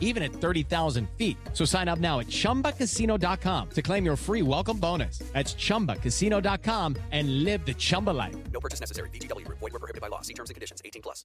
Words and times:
even 0.00 0.24
at 0.24 0.32
30,000 0.32 1.08
feet. 1.16 1.36
So 1.52 1.64
sign 1.64 1.86
up 1.86 2.00
now 2.00 2.18
at 2.18 2.26
chumbacasino.com 2.26 3.70
to 3.70 3.82
claim 3.82 4.04
your 4.04 4.16
free 4.16 4.42
welcome 4.42 4.78
bonus. 4.78 5.18
That's 5.32 5.54
chumbacasino.com 5.54 6.96
and 7.12 7.44
live 7.44 7.64
the 7.64 7.74
Chumba 7.74 8.10
life. 8.10 8.34
No 8.52 8.58
purchase 8.58 8.80
necessary. 8.80 9.10
VGW 9.10 9.44
Group. 9.44 9.58
Void 9.60 9.72
were 9.74 9.78
prohibited 9.78 10.00
by 10.00 10.08
law. 10.08 10.22
See 10.22 10.34
terms 10.34 10.50
and 10.50 10.54
conditions. 10.54 10.80
18 10.84 11.02
plus. 11.02 11.24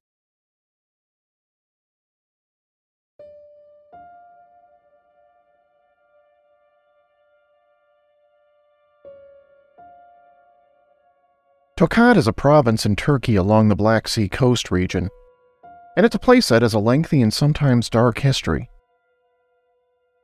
Tokat 11.82 12.16
is 12.16 12.28
a 12.28 12.32
province 12.32 12.86
in 12.86 12.96
Turkey 12.96 13.36
along 13.36 13.70
the 13.70 13.76
Black 13.76 14.08
Sea 14.08 14.30
coast 14.30 14.70
region, 14.70 15.10
and 15.96 16.06
it's 16.06 16.16
a 16.16 16.20
place 16.20 16.50
that 16.50 16.62
has 16.62 16.74
a 16.74 16.80
lengthy 16.80 17.22
and 17.22 17.34
sometimes 17.34 17.90
dark 17.90 18.20
history. 18.20 18.70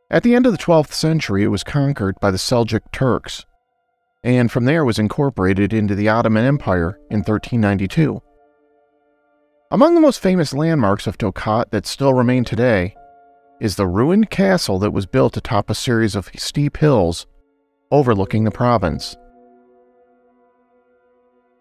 At 0.10 0.24
the 0.24 0.36
end 0.36 0.46
of 0.46 0.54
the 0.54 0.58
12th 0.58 0.94
century, 0.94 1.44
it 1.44 1.48
was 1.48 1.64
conquered 1.64 2.16
by 2.22 2.32
the 2.32 2.38
Seljuk 2.38 2.92
Turks, 2.94 3.46
and 4.24 4.52
from 4.52 4.66
there 4.66 4.86
was 4.86 5.00
incorporated 5.00 5.74
into 5.74 5.96
the 5.96 6.10
Ottoman 6.10 6.46
Empire 6.46 7.00
in 7.10 7.18
1392. 7.18 8.22
Among 9.70 9.96
the 9.96 10.02
most 10.02 10.22
famous 10.22 10.54
landmarks 10.54 11.08
of 11.08 11.18
Tokat 11.18 11.72
that 11.72 11.86
still 11.86 12.14
remain 12.14 12.46
today 12.46 12.96
is 13.60 13.76
the 13.76 13.88
ruined 13.88 14.30
castle 14.30 14.80
that 14.80 14.92
was 14.92 15.06
built 15.06 15.36
atop 15.36 15.70
a 15.70 15.76
series 15.76 16.16
of 16.16 16.30
steep 16.38 16.78
hills 16.78 17.28
overlooking 17.92 18.46
the 18.46 18.52
province. 18.52 19.18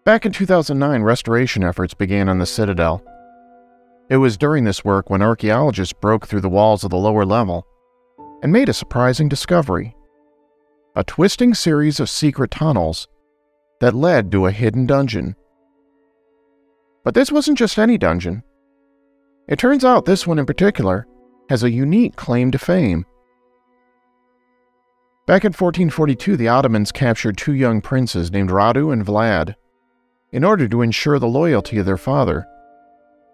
Back 0.05 0.25
in 0.25 0.31
2009, 0.31 1.01
restoration 1.01 1.65
efforts 1.65 1.93
began 1.93 2.29
on 2.29 2.37
the 2.37 2.45
citadel. 2.45 3.03
It 4.09 4.17
was 4.17 4.37
during 4.37 4.63
this 4.63 4.85
work 4.85 5.09
when 5.09 5.21
archaeologists 5.21 5.93
broke 5.93 6.27
through 6.27 6.41
the 6.41 6.49
walls 6.49 6.83
of 6.83 6.91
the 6.91 6.97
lower 6.97 7.25
level 7.25 7.67
and 8.41 8.51
made 8.51 8.69
a 8.69 8.73
surprising 8.73 9.27
discovery 9.27 9.95
a 10.97 11.03
twisting 11.03 11.53
series 11.53 11.99
of 11.99 12.09
secret 12.09 12.49
tunnels 12.49 13.07
that 13.79 13.93
led 13.93 14.31
to 14.31 14.47
a 14.47 14.51
hidden 14.51 14.87
dungeon. 14.87 15.35
But 17.03 17.13
this 17.13 17.31
wasn't 17.31 17.59
just 17.59 17.77
any 17.77 17.99
dungeon. 17.99 18.41
It 19.47 19.59
turns 19.59 19.85
out 19.85 20.05
this 20.05 20.25
one 20.25 20.39
in 20.39 20.47
particular 20.47 21.05
has 21.51 21.61
a 21.61 21.69
unique 21.69 22.15
claim 22.15 22.49
to 22.49 22.57
fame. 22.57 23.05
Back 25.27 25.43
in 25.43 25.49
1442, 25.49 26.35
the 26.35 26.47
Ottomans 26.47 26.91
captured 26.91 27.37
two 27.37 27.53
young 27.53 27.79
princes 27.79 28.31
named 28.31 28.49
Radu 28.49 28.91
and 28.91 29.05
Vlad 29.05 29.53
in 30.31 30.43
order 30.43 30.67
to 30.67 30.81
ensure 30.81 31.19
the 31.19 31.27
loyalty 31.27 31.77
of 31.77 31.85
their 31.85 31.97
father, 31.97 32.47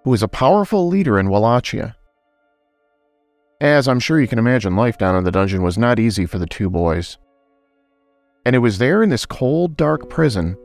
who 0.03 0.11
was 0.11 0.23
a 0.23 0.27
powerful 0.27 0.87
leader 0.87 1.19
in 1.19 1.29
Wallachia. 1.29 1.95
As 3.61 3.87
I'm 3.87 3.99
sure 3.99 4.19
you 4.19 4.27
can 4.27 4.39
imagine, 4.39 4.75
life 4.75 4.97
down 4.97 5.15
in 5.15 5.23
the 5.23 5.31
dungeon 5.31 5.63
was 5.63 5.77
not 5.77 5.99
easy 5.99 6.25
for 6.25 6.37
the 6.37 6.45
two 6.45 6.69
boys. 6.69 7.17
And 8.45 8.55
it 8.55 8.59
was 8.59 8.77
there 8.77 9.01
in 9.01 9.09
this 9.09 9.25
cold, 9.25 9.77
dark 9.77 10.09
prison 10.09 10.57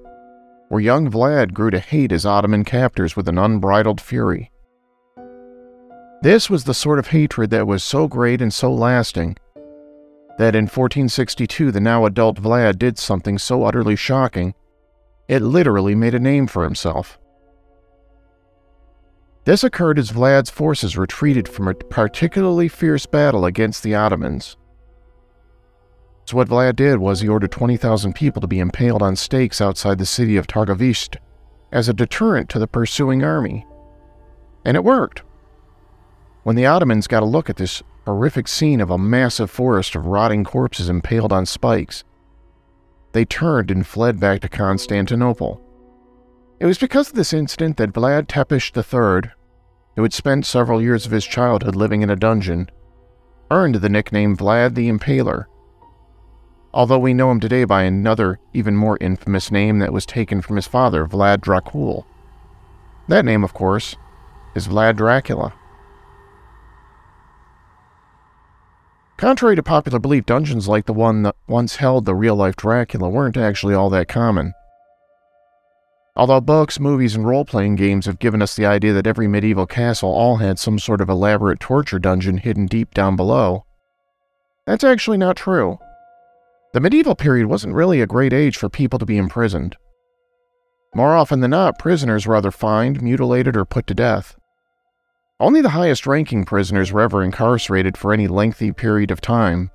where 0.68 0.80
young 0.80 1.10
Vlad 1.10 1.52
grew 1.54 1.70
to 1.70 1.78
hate 1.78 2.10
his 2.10 2.26
Ottoman 2.26 2.64
captors 2.64 3.16
with 3.16 3.28
an 3.28 3.38
unbridled 3.38 4.00
fury. 4.00 4.50
This 6.22 6.50
was 6.50 6.64
the 6.64 6.74
sort 6.74 6.98
of 6.98 7.06
hatred 7.06 7.50
that 7.50 7.66
was 7.66 7.84
so 7.84 8.08
great 8.08 8.42
and 8.42 8.52
so 8.52 8.72
lasting 8.72 9.36
that 10.38 10.54
in 10.54 10.64
1462 10.64 11.70
the 11.70 11.80
now 11.80 12.04
adult 12.04 12.40
Vlad 12.42 12.78
did 12.78 12.98
something 12.98 13.38
so 13.38 13.64
utterly 13.64 13.96
shocking 13.96 14.54
it 15.28 15.42
literally 15.42 15.94
made 15.94 16.14
a 16.14 16.18
name 16.18 16.46
for 16.46 16.64
himself. 16.64 17.18
This 19.48 19.64
occurred 19.64 19.98
as 19.98 20.12
Vlad's 20.12 20.50
forces 20.50 20.98
retreated 20.98 21.48
from 21.48 21.68
a 21.68 21.74
particularly 21.74 22.68
fierce 22.68 23.06
battle 23.06 23.46
against 23.46 23.82
the 23.82 23.94
Ottomans. 23.94 24.58
So, 26.26 26.36
what 26.36 26.48
Vlad 26.48 26.76
did 26.76 26.98
was 26.98 27.22
he 27.22 27.28
ordered 27.28 27.50
20,000 27.50 28.14
people 28.14 28.42
to 28.42 28.46
be 28.46 28.58
impaled 28.58 29.00
on 29.00 29.16
stakes 29.16 29.62
outside 29.62 29.96
the 29.96 30.04
city 30.04 30.36
of 30.36 30.46
Targovist 30.46 31.16
as 31.72 31.88
a 31.88 31.94
deterrent 31.94 32.50
to 32.50 32.58
the 32.58 32.66
pursuing 32.66 33.24
army. 33.24 33.66
And 34.66 34.76
it 34.76 34.84
worked. 34.84 35.22
When 36.42 36.56
the 36.56 36.66
Ottomans 36.66 37.06
got 37.06 37.22
a 37.22 37.24
look 37.26 37.48
at 37.48 37.56
this 37.56 37.82
horrific 38.04 38.48
scene 38.48 38.82
of 38.82 38.90
a 38.90 38.98
massive 38.98 39.50
forest 39.50 39.94
of 39.94 40.04
rotting 40.04 40.44
corpses 40.44 40.90
impaled 40.90 41.32
on 41.32 41.46
spikes, 41.46 42.04
they 43.12 43.24
turned 43.24 43.70
and 43.70 43.86
fled 43.86 44.20
back 44.20 44.42
to 44.42 44.48
Constantinople. 44.50 45.64
It 46.60 46.66
was 46.66 46.76
because 46.76 47.08
of 47.08 47.14
this 47.14 47.32
incident 47.32 47.78
that 47.78 47.94
Vlad 47.94 48.26
Tepes 48.26 48.70
III, 48.76 49.32
who 49.98 50.04
had 50.04 50.12
spent 50.12 50.46
several 50.46 50.80
years 50.80 51.06
of 51.06 51.10
his 51.10 51.24
childhood 51.24 51.74
living 51.74 52.02
in 52.02 52.10
a 52.10 52.14
dungeon, 52.14 52.70
earned 53.50 53.74
the 53.74 53.88
nickname 53.88 54.36
Vlad 54.36 54.76
the 54.76 54.88
Impaler. 54.88 55.46
Although 56.72 57.00
we 57.00 57.12
know 57.12 57.32
him 57.32 57.40
today 57.40 57.64
by 57.64 57.82
another, 57.82 58.38
even 58.54 58.76
more 58.76 58.96
infamous 59.00 59.50
name 59.50 59.80
that 59.80 59.92
was 59.92 60.06
taken 60.06 60.40
from 60.40 60.54
his 60.54 60.68
father, 60.68 61.04
Vlad 61.04 61.38
Dracul. 61.38 62.04
That 63.08 63.24
name, 63.24 63.42
of 63.42 63.54
course, 63.54 63.96
is 64.54 64.68
Vlad 64.68 64.94
Dracula. 64.98 65.52
Contrary 69.16 69.56
to 69.56 69.64
popular 69.64 69.98
belief, 69.98 70.24
dungeons 70.24 70.68
like 70.68 70.86
the 70.86 70.92
one 70.92 71.24
that 71.24 71.34
once 71.48 71.74
held 71.74 72.04
the 72.04 72.14
real 72.14 72.36
life 72.36 72.54
Dracula 72.54 73.08
weren't 73.08 73.36
actually 73.36 73.74
all 73.74 73.90
that 73.90 74.06
common. 74.06 74.54
Although 76.18 76.40
books, 76.40 76.80
movies, 76.80 77.14
and 77.14 77.24
role 77.24 77.44
playing 77.44 77.76
games 77.76 78.06
have 78.06 78.18
given 78.18 78.42
us 78.42 78.56
the 78.56 78.66
idea 78.66 78.92
that 78.92 79.06
every 79.06 79.28
medieval 79.28 79.66
castle 79.66 80.10
all 80.10 80.38
had 80.38 80.58
some 80.58 80.80
sort 80.80 81.00
of 81.00 81.08
elaborate 81.08 81.60
torture 81.60 82.00
dungeon 82.00 82.38
hidden 82.38 82.66
deep 82.66 82.92
down 82.92 83.14
below, 83.14 83.64
that's 84.66 84.82
actually 84.82 85.16
not 85.16 85.36
true. 85.36 85.78
The 86.74 86.80
medieval 86.80 87.14
period 87.14 87.46
wasn't 87.46 87.74
really 87.74 88.00
a 88.00 88.06
great 88.06 88.32
age 88.32 88.56
for 88.56 88.68
people 88.68 88.98
to 88.98 89.06
be 89.06 89.16
imprisoned. 89.16 89.76
More 90.92 91.14
often 91.14 91.40
than 91.40 91.52
not, 91.52 91.78
prisoners 91.78 92.26
were 92.26 92.36
either 92.36 92.50
fined, 92.50 93.00
mutilated, 93.00 93.56
or 93.56 93.64
put 93.64 93.86
to 93.86 93.94
death. 93.94 94.36
Only 95.38 95.60
the 95.60 95.70
highest 95.70 96.04
ranking 96.04 96.44
prisoners 96.44 96.92
were 96.92 97.00
ever 97.00 97.22
incarcerated 97.22 97.96
for 97.96 98.12
any 98.12 98.26
lengthy 98.26 98.72
period 98.72 99.12
of 99.12 99.20
time. 99.20 99.70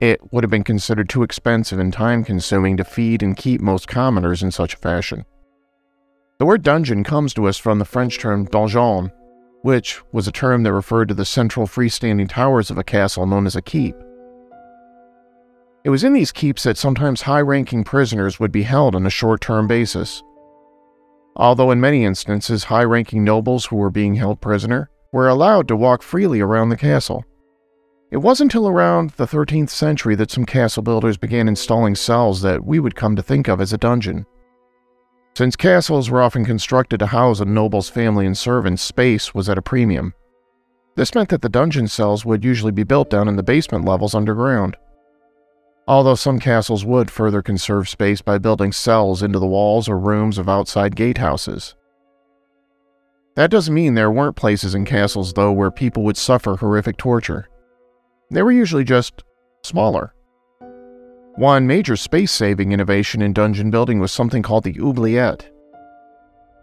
It 0.00 0.32
would 0.32 0.42
have 0.42 0.50
been 0.50 0.64
considered 0.64 1.08
too 1.08 1.22
expensive 1.22 1.78
and 1.78 1.92
time 1.92 2.24
consuming 2.24 2.76
to 2.78 2.84
feed 2.84 3.22
and 3.22 3.36
keep 3.36 3.60
most 3.60 3.86
commoners 3.86 4.42
in 4.42 4.50
such 4.50 4.74
a 4.74 4.78
fashion. 4.78 5.24
The 6.42 6.46
word 6.46 6.64
dungeon 6.64 7.04
comes 7.04 7.32
to 7.34 7.46
us 7.46 7.56
from 7.56 7.78
the 7.78 7.84
French 7.84 8.18
term 8.18 8.48
donjon, 8.48 9.12
which 9.60 10.02
was 10.10 10.26
a 10.26 10.32
term 10.32 10.64
that 10.64 10.72
referred 10.72 11.06
to 11.06 11.14
the 11.14 11.24
central 11.24 11.68
freestanding 11.68 12.28
towers 12.28 12.68
of 12.68 12.76
a 12.76 12.82
castle 12.82 13.28
known 13.28 13.46
as 13.46 13.54
a 13.54 13.62
keep. 13.62 13.94
It 15.84 15.90
was 15.90 16.02
in 16.02 16.14
these 16.14 16.32
keeps 16.32 16.64
that 16.64 16.76
sometimes 16.76 17.22
high 17.22 17.42
ranking 17.42 17.84
prisoners 17.84 18.40
would 18.40 18.50
be 18.50 18.64
held 18.64 18.96
on 18.96 19.06
a 19.06 19.08
short 19.08 19.40
term 19.40 19.68
basis 19.68 20.20
although 21.36 21.70
in 21.70 21.80
many 21.80 22.04
instances 22.04 22.64
high 22.64 22.82
ranking 22.82 23.22
nobles 23.22 23.66
who 23.66 23.76
were 23.76 23.88
being 23.88 24.16
held 24.16 24.40
prisoner 24.40 24.90
were 25.12 25.28
allowed 25.28 25.68
to 25.68 25.76
walk 25.76 26.02
freely 26.02 26.40
around 26.40 26.70
the 26.70 26.76
castle. 26.76 27.24
It 28.10 28.16
wasn't 28.16 28.52
until 28.52 28.66
around 28.68 29.10
the 29.10 29.28
13th 29.28 29.70
century 29.70 30.16
that 30.16 30.32
some 30.32 30.44
castle 30.44 30.82
builders 30.82 31.16
began 31.16 31.46
installing 31.46 31.94
cells 31.94 32.42
that 32.42 32.64
we 32.64 32.80
would 32.80 32.96
come 32.96 33.14
to 33.14 33.22
think 33.22 33.46
of 33.46 33.60
as 33.60 33.72
a 33.72 33.78
dungeon. 33.78 34.26
Since 35.34 35.56
castles 35.56 36.10
were 36.10 36.22
often 36.22 36.44
constructed 36.44 36.98
to 36.98 37.06
house 37.06 37.40
a 37.40 37.44
noble's 37.44 37.88
family 37.88 38.26
and 38.26 38.36
servants, 38.36 38.82
space 38.82 39.34
was 39.34 39.48
at 39.48 39.58
a 39.58 39.62
premium. 39.62 40.14
This 40.94 41.14
meant 41.14 41.30
that 41.30 41.40
the 41.40 41.48
dungeon 41.48 41.88
cells 41.88 42.24
would 42.24 42.44
usually 42.44 42.72
be 42.72 42.82
built 42.82 43.08
down 43.08 43.28
in 43.28 43.36
the 43.36 43.42
basement 43.42 43.84
levels 43.84 44.14
underground 44.14 44.76
although 45.86 46.14
some 46.14 46.38
castles 46.38 46.84
would 46.84 47.10
further 47.10 47.42
conserve 47.42 47.88
space 47.88 48.22
by 48.22 48.38
building 48.38 48.72
cells 48.72 49.22
into 49.22 49.38
the 49.38 49.46
walls 49.46 49.88
or 49.88 49.98
rooms 49.98 50.38
of 50.38 50.48
outside 50.48 50.96
gatehouses. 50.96 51.74
That 53.34 53.50
doesn't 53.50 53.74
mean 53.74 53.94
there 53.94 54.10
weren't 54.10 54.36
places 54.36 54.74
in 54.74 54.84
castles, 54.84 55.32
though, 55.32 55.52
where 55.52 55.70
people 55.70 56.02
would 56.04 56.16
suffer 56.16 56.56
horrific 56.56 56.98
torture. 56.98 57.48
They 58.30 58.42
were 58.42 58.52
usually 58.52 58.84
just 58.84 59.24
smaller. 59.64 60.14
One 61.36 61.66
major 61.66 61.96
space 61.96 62.30
saving 62.30 62.72
innovation 62.72 63.22
in 63.22 63.32
dungeon 63.32 63.70
building 63.70 63.98
was 64.00 64.12
something 64.12 64.42
called 64.42 64.64
the 64.64 64.78
oubliette. 64.78 65.48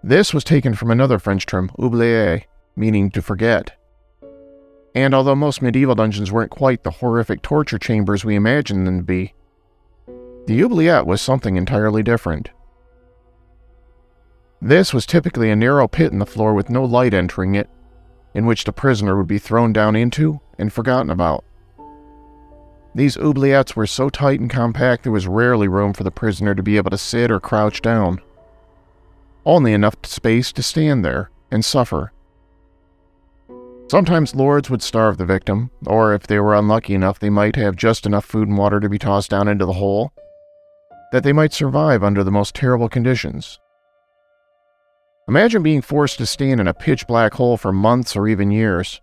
This 0.03 0.31
was 0.31 0.43
taken 0.43 0.75
from 0.75 0.91
another 0.91 1.17
French 1.17 1.47
term, 1.47 1.71
oublier, 1.79 2.43
meaning 2.75 3.09
to 3.11 3.21
forget. 3.21 3.75
And 4.93 5.13
although 5.15 5.35
most 5.35 5.61
medieval 5.61 5.95
dungeons 5.95 6.31
weren't 6.31 6.51
quite 6.51 6.83
the 6.83 6.91
horrific 6.91 7.41
torture 7.41 7.79
chambers 7.79 8.23
we 8.23 8.35
imagined 8.35 8.85
them 8.85 8.99
to 8.99 9.03
be, 9.03 9.33
the 10.45 10.63
oubliette 10.63 11.05
was 11.05 11.21
something 11.21 11.55
entirely 11.55 12.03
different. 12.03 12.49
This 14.61 14.93
was 14.93 15.05
typically 15.05 15.49
a 15.49 15.55
narrow 15.55 15.87
pit 15.87 16.11
in 16.11 16.19
the 16.19 16.25
floor 16.25 16.53
with 16.53 16.69
no 16.69 16.83
light 16.83 17.13
entering 17.13 17.55
it, 17.55 17.69
in 18.35 18.45
which 18.45 18.65
the 18.65 18.71
prisoner 18.71 19.17
would 19.17 19.27
be 19.27 19.39
thrown 19.39 19.73
down 19.73 19.95
into 19.95 20.41
and 20.57 20.71
forgotten 20.71 21.09
about. 21.09 21.43
These 22.95 23.17
oubliettes 23.17 23.75
were 23.75 23.87
so 23.87 24.09
tight 24.09 24.39
and 24.39 24.49
compact 24.49 25.03
there 25.03 25.11
was 25.11 25.27
rarely 25.27 25.67
room 25.67 25.93
for 25.93 26.03
the 26.03 26.11
prisoner 26.11 26.55
to 26.55 26.63
be 26.63 26.77
able 26.77 26.89
to 26.89 26.97
sit 26.97 27.29
or 27.31 27.39
crouch 27.39 27.81
down. 27.81 28.21
Only 29.45 29.73
enough 29.73 29.95
space 30.03 30.51
to 30.53 30.63
stand 30.63 31.05
there 31.05 31.29
and 31.51 31.63
suffer. 31.63 32.11
Sometimes 33.89 34.35
lords 34.35 34.69
would 34.69 34.83
starve 34.83 35.17
the 35.17 35.25
victim, 35.25 35.71
or 35.87 36.13
if 36.13 36.27
they 36.27 36.39
were 36.39 36.53
unlucky 36.53 36.93
enough, 36.93 37.19
they 37.19 37.31
might 37.31 37.55
have 37.55 37.75
just 37.75 38.05
enough 38.05 38.25
food 38.25 38.47
and 38.47 38.57
water 38.57 38.79
to 38.79 38.89
be 38.89 38.99
tossed 38.99 39.31
down 39.31 39.47
into 39.47 39.65
the 39.65 39.73
hole, 39.73 40.13
that 41.11 41.23
they 41.23 41.33
might 41.33 41.53
survive 41.53 42.03
under 42.03 42.23
the 42.23 42.31
most 42.31 42.53
terrible 42.53 42.87
conditions. 42.87 43.59
Imagine 45.27 45.63
being 45.63 45.81
forced 45.81 46.19
to 46.19 46.25
stand 46.27 46.59
in 46.59 46.67
a 46.67 46.73
pitch 46.73 47.07
black 47.07 47.33
hole 47.33 47.57
for 47.57 47.71
months 47.71 48.15
or 48.15 48.27
even 48.27 48.51
years. 48.51 49.01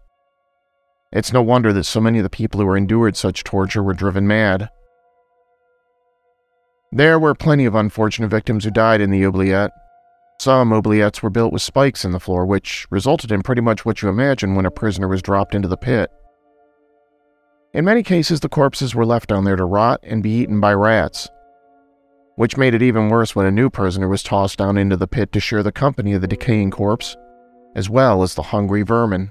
It's 1.12 1.32
no 1.32 1.40
wonder 1.40 1.72
that 1.72 1.84
so 1.84 2.00
many 2.00 2.18
of 2.18 2.24
the 2.24 2.30
people 2.30 2.60
who 2.60 2.74
endured 2.74 3.16
such 3.16 3.44
torture 3.44 3.82
were 3.82 3.94
driven 3.94 4.26
mad. 4.26 4.68
There 6.92 7.18
were 7.18 7.34
plenty 7.34 7.64
of 7.64 7.74
unfortunate 7.74 8.28
victims 8.28 8.64
who 8.64 8.70
died 8.70 9.00
in 9.00 9.10
the 9.10 9.24
oubliette. 9.24 9.70
Some 10.40 10.70
oubliettes 10.70 11.22
were 11.22 11.30
built 11.30 11.52
with 11.52 11.62
spikes 11.62 12.04
in 12.04 12.12
the 12.12 12.20
floor, 12.20 12.44
which 12.44 12.86
resulted 12.90 13.32
in 13.32 13.42
pretty 13.42 13.62
much 13.62 13.84
what 13.84 14.02
you 14.02 14.08
imagine 14.08 14.54
when 14.54 14.66
a 14.66 14.70
prisoner 14.70 15.08
was 15.08 15.22
dropped 15.22 15.54
into 15.54 15.68
the 15.68 15.76
pit. 15.76 16.10
In 17.72 17.84
many 17.84 18.02
cases, 18.02 18.40
the 18.40 18.48
corpses 18.48 18.94
were 18.94 19.06
left 19.06 19.28
down 19.28 19.44
there 19.44 19.56
to 19.56 19.64
rot 19.64 20.00
and 20.02 20.22
be 20.22 20.30
eaten 20.30 20.60
by 20.60 20.72
rats, 20.72 21.28
which 22.36 22.56
made 22.56 22.74
it 22.74 22.82
even 22.82 23.08
worse 23.08 23.34
when 23.34 23.46
a 23.46 23.50
new 23.50 23.70
prisoner 23.70 24.08
was 24.08 24.22
tossed 24.22 24.58
down 24.58 24.76
into 24.76 24.96
the 24.96 25.06
pit 25.06 25.32
to 25.32 25.40
share 25.40 25.62
the 25.62 25.72
company 25.72 26.12
of 26.12 26.20
the 26.20 26.28
decaying 26.28 26.70
corpse, 26.70 27.16
as 27.74 27.90
well 27.90 28.22
as 28.22 28.34
the 28.34 28.42
hungry 28.42 28.82
vermin. 28.82 29.30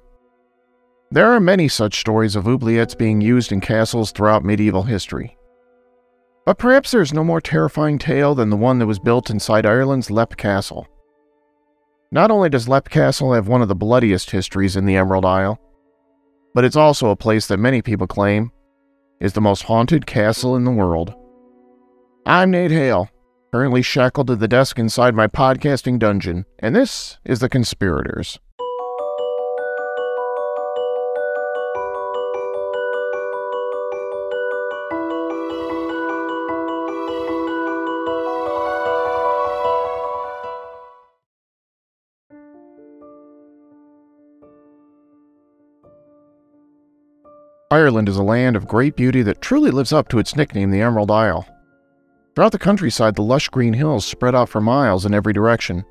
There 1.16 1.32
are 1.32 1.40
many 1.40 1.70
such 1.70 2.02
stories 2.02 2.36
of 2.36 2.44
oubliettes 2.44 2.98
being 2.98 3.22
used 3.22 3.54
in 3.54 3.62
castles 3.62 4.12
throughout 4.12 4.44
medieval 4.44 4.84
history. 4.84 5.38
But 6.46 6.58
perhaps 6.58 6.92
there 6.92 7.02
is 7.02 7.14
no 7.14 7.24
more 7.24 7.40
terrifying 7.40 7.98
tale 7.98 8.36
than 8.36 8.50
the 8.50 8.58
one 8.58 8.80
that 8.80 8.86
was 8.86 9.00
built 9.00 9.30
inside 9.30 9.66
Ireland's 9.66 10.12
Leap 10.12 10.36
Castle. 10.36 10.86
Not 12.12 12.32
only 12.32 12.50
does 12.50 12.68
Leap 12.68 12.90
Castle 12.90 13.32
have 13.32 13.48
one 13.48 13.62
of 13.62 13.70
the 13.70 13.76
bloodiest 13.76 14.32
histories 14.32 14.76
in 14.76 14.86
the 14.86 14.98
Emerald 14.98 15.24
Isle, 15.24 15.58
but 16.54 16.66
it's 16.66 16.76
also 16.76 17.12
a 17.12 17.16
place 17.16 17.48
that 17.48 17.60
many 17.60 17.82
people 17.82 18.08
claim 18.08 18.52
is 19.22 19.32
the 19.32 19.40
most 19.40 19.62
haunted 19.62 20.06
castle 20.06 20.58
in 20.58 20.66
the 20.66 20.70
world. 20.70 21.16
I'm 22.26 22.52
Nate 22.52 22.72
Hale, 22.72 23.10
currently 23.54 23.84
shackled 23.84 24.28
to 24.28 24.36
the 24.36 24.50
desk 24.50 24.78
inside 24.78 25.16
my 25.16 25.28
podcasting 25.28 25.98
dungeon, 25.98 26.44
and 26.60 26.76
this 26.76 27.20
is 27.24 27.40
The 27.40 27.48
Conspirators. 27.48 28.38
Ireland 47.72 48.08
is 48.08 48.18
a 48.18 48.24
land 48.24 48.56
of 48.56 48.68
great 48.68 48.96
beauty 48.96 49.24
that 49.24 49.42
truly 49.42 49.72
lives 49.72 49.92
up 49.92 50.08
to 50.10 50.20
its 50.20 50.36
nickname, 50.36 50.70
the 50.70 50.82
Emerald 50.82 51.10
Isle. 51.10 51.48
Throughout 52.36 52.52
the 52.52 52.60
countryside, 52.60 53.16
the 53.16 53.24
lush 53.24 53.50
green 53.50 53.74
hills 53.74 54.06
spread 54.06 54.36
out 54.36 54.50
for 54.50 54.62
miles 54.62 55.04
in 55.06 55.16
every 55.16 55.34
direction. 55.34 55.84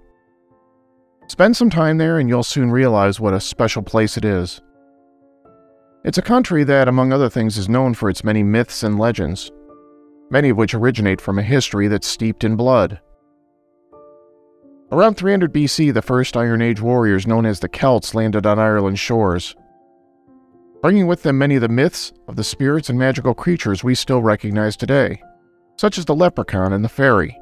Spend 1.26 1.56
some 1.56 1.70
time 1.70 1.98
there 1.98 2.18
and 2.18 2.28
you'll 2.28 2.44
soon 2.44 2.70
realize 2.70 3.18
what 3.18 3.34
a 3.34 3.40
special 3.40 3.82
place 3.82 4.16
it 4.16 4.24
is. 4.24 4.60
It's 6.04 6.18
a 6.18 6.22
country 6.22 6.62
that, 6.64 6.86
among 6.86 7.12
other 7.12 7.30
things, 7.30 7.58
is 7.58 7.68
known 7.68 7.94
for 7.94 8.08
its 8.08 8.22
many 8.22 8.44
myths 8.44 8.84
and 8.84 8.96
legends, 8.96 9.50
many 10.30 10.50
of 10.50 10.56
which 10.56 10.74
originate 10.74 11.20
from 11.20 11.40
a 11.40 11.42
history 11.42 11.88
that's 11.88 12.06
steeped 12.06 12.44
in 12.44 12.54
blood. 12.54 13.00
Around 14.92 15.14
300 15.16 15.52
BC, 15.52 15.92
the 15.92 16.02
first 16.02 16.36
Iron 16.36 16.62
Age 16.62 16.80
warriors 16.80 17.26
known 17.26 17.46
as 17.46 17.58
the 17.58 17.68
Celts 17.68 18.14
landed 18.14 18.46
on 18.46 18.60
Ireland's 18.60 19.00
shores 19.00 19.56
bringing 20.84 21.06
with 21.06 21.22
them 21.22 21.38
many 21.38 21.54
of 21.54 21.62
the 21.62 21.68
myths 21.68 22.12
of 22.28 22.36
the 22.36 22.44
spirits 22.44 22.90
and 22.90 22.98
magical 22.98 23.32
creatures 23.32 23.82
we 23.82 23.94
still 23.94 24.20
recognize 24.20 24.76
today, 24.76 25.18
such 25.78 25.96
as 25.96 26.04
the 26.04 26.14
leprechaun 26.14 26.74
and 26.74 26.84
the 26.84 26.88
fairy. 26.90 27.40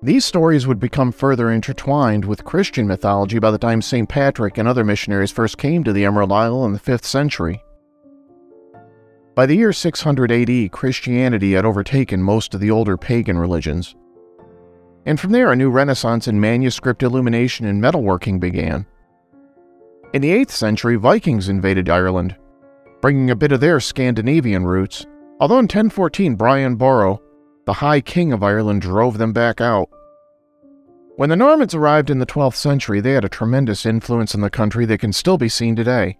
These 0.00 0.24
stories 0.24 0.68
would 0.68 0.78
become 0.78 1.10
further 1.10 1.50
intertwined 1.50 2.24
with 2.24 2.44
Christian 2.44 2.86
mythology 2.86 3.40
by 3.40 3.50
the 3.50 3.58
time 3.58 3.82
St. 3.82 4.08
Patrick 4.08 4.58
and 4.58 4.68
other 4.68 4.84
missionaries 4.84 5.32
first 5.32 5.58
came 5.58 5.82
to 5.82 5.92
the 5.92 6.04
Emerald 6.04 6.30
Isle 6.30 6.66
in 6.66 6.72
the 6.72 6.78
5th 6.78 7.02
century. 7.02 7.60
By 9.34 9.46
the 9.46 9.56
year 9.56 9.72
600 9.72 10.30
AD, 10.30 10.70
Christianity 10.70 11.54
had 11.54 11.64
overtaken 11.64 12.22
most 12.22 12.54
of 12.54 12.60
the 12.60 12.70
older 12.70 12.96
pagan 12.96 13.38
religions. 13.38 13.96
And 15.04 15.18
from 15.18 15.32
there, 15.32 15.50
a 15.50 15.56
new 15.56 15.70
renaissance 15.70 16.28
in 16.28 16.40
manuscript 16.40 17.02
illumination 17.02 17.66
and 17.66 17.82
metalworking 17.82 18.38
began. 18.38 18.86
In 20.12 20.22
the 20.22 20.30
8th 20.30 20.50
century, 20.50 20.96
Vikings 20.96 21.48
invaded 21.48 21.88
Ireland, 21.88 22.36
bringing 23.00 23.30
a 23.30 23.36
bit 23.36 23.52
of 23.52 23.60
their 23.60 23.80
Scandinavian 23.80 24.64
roots, 24.64 25.04
although 25.40 25.58
in 25.58 25.64
1014 25.64 26.36
Brian 26.36 26.76
Boru, 26.76 27.18
the 27.66 27.72
High 27.72 28.00
King 28.00 28.32
of 28.32 28.42
Ireland, 28.42 28.82
drove 28.82 29.18
them 29.18 29.32
back 29.32 29.60
out. 29.60 29.90
When 31.16 31.28
the 31.28 31.36
Normans 31.36 31.74
arrived 31.74 32.10
in 32.10 32.18
the 32.18 32.26
12th 32.26 32.54
century, 32.54 33.00
they 33.00 33.12
had 33.12 33.24
a 33.24 33.28
tremendous 33.28 33.84
influence 33.84 34.34
in 34.34 34.42
the 34.42 34.50
country 34.50 34.84
that 34.86 35.00
can 35.00 35.12
still 35.12 35.38
be 35.38 35.48
seen 35.48 35.74
today. 35.74 36.18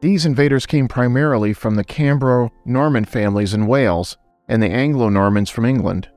These 0.00 0.24
invaders 0.24 0.66
came 0.66 0.88
primarily 0.88 1.52
from 1.52 1.74
the 1.74 1.84
Cambro 1.84 2.50
Norman 2.64 3.04
families 3.04 3.54
in 3.54 3.66
Wales 3.66 4.16
and 4.48 4.62
the 4.62 4.70
Anglo 4.70 5.08
Normans 5.08 5.50
from 5.50 5.64
England. 5.64 6.08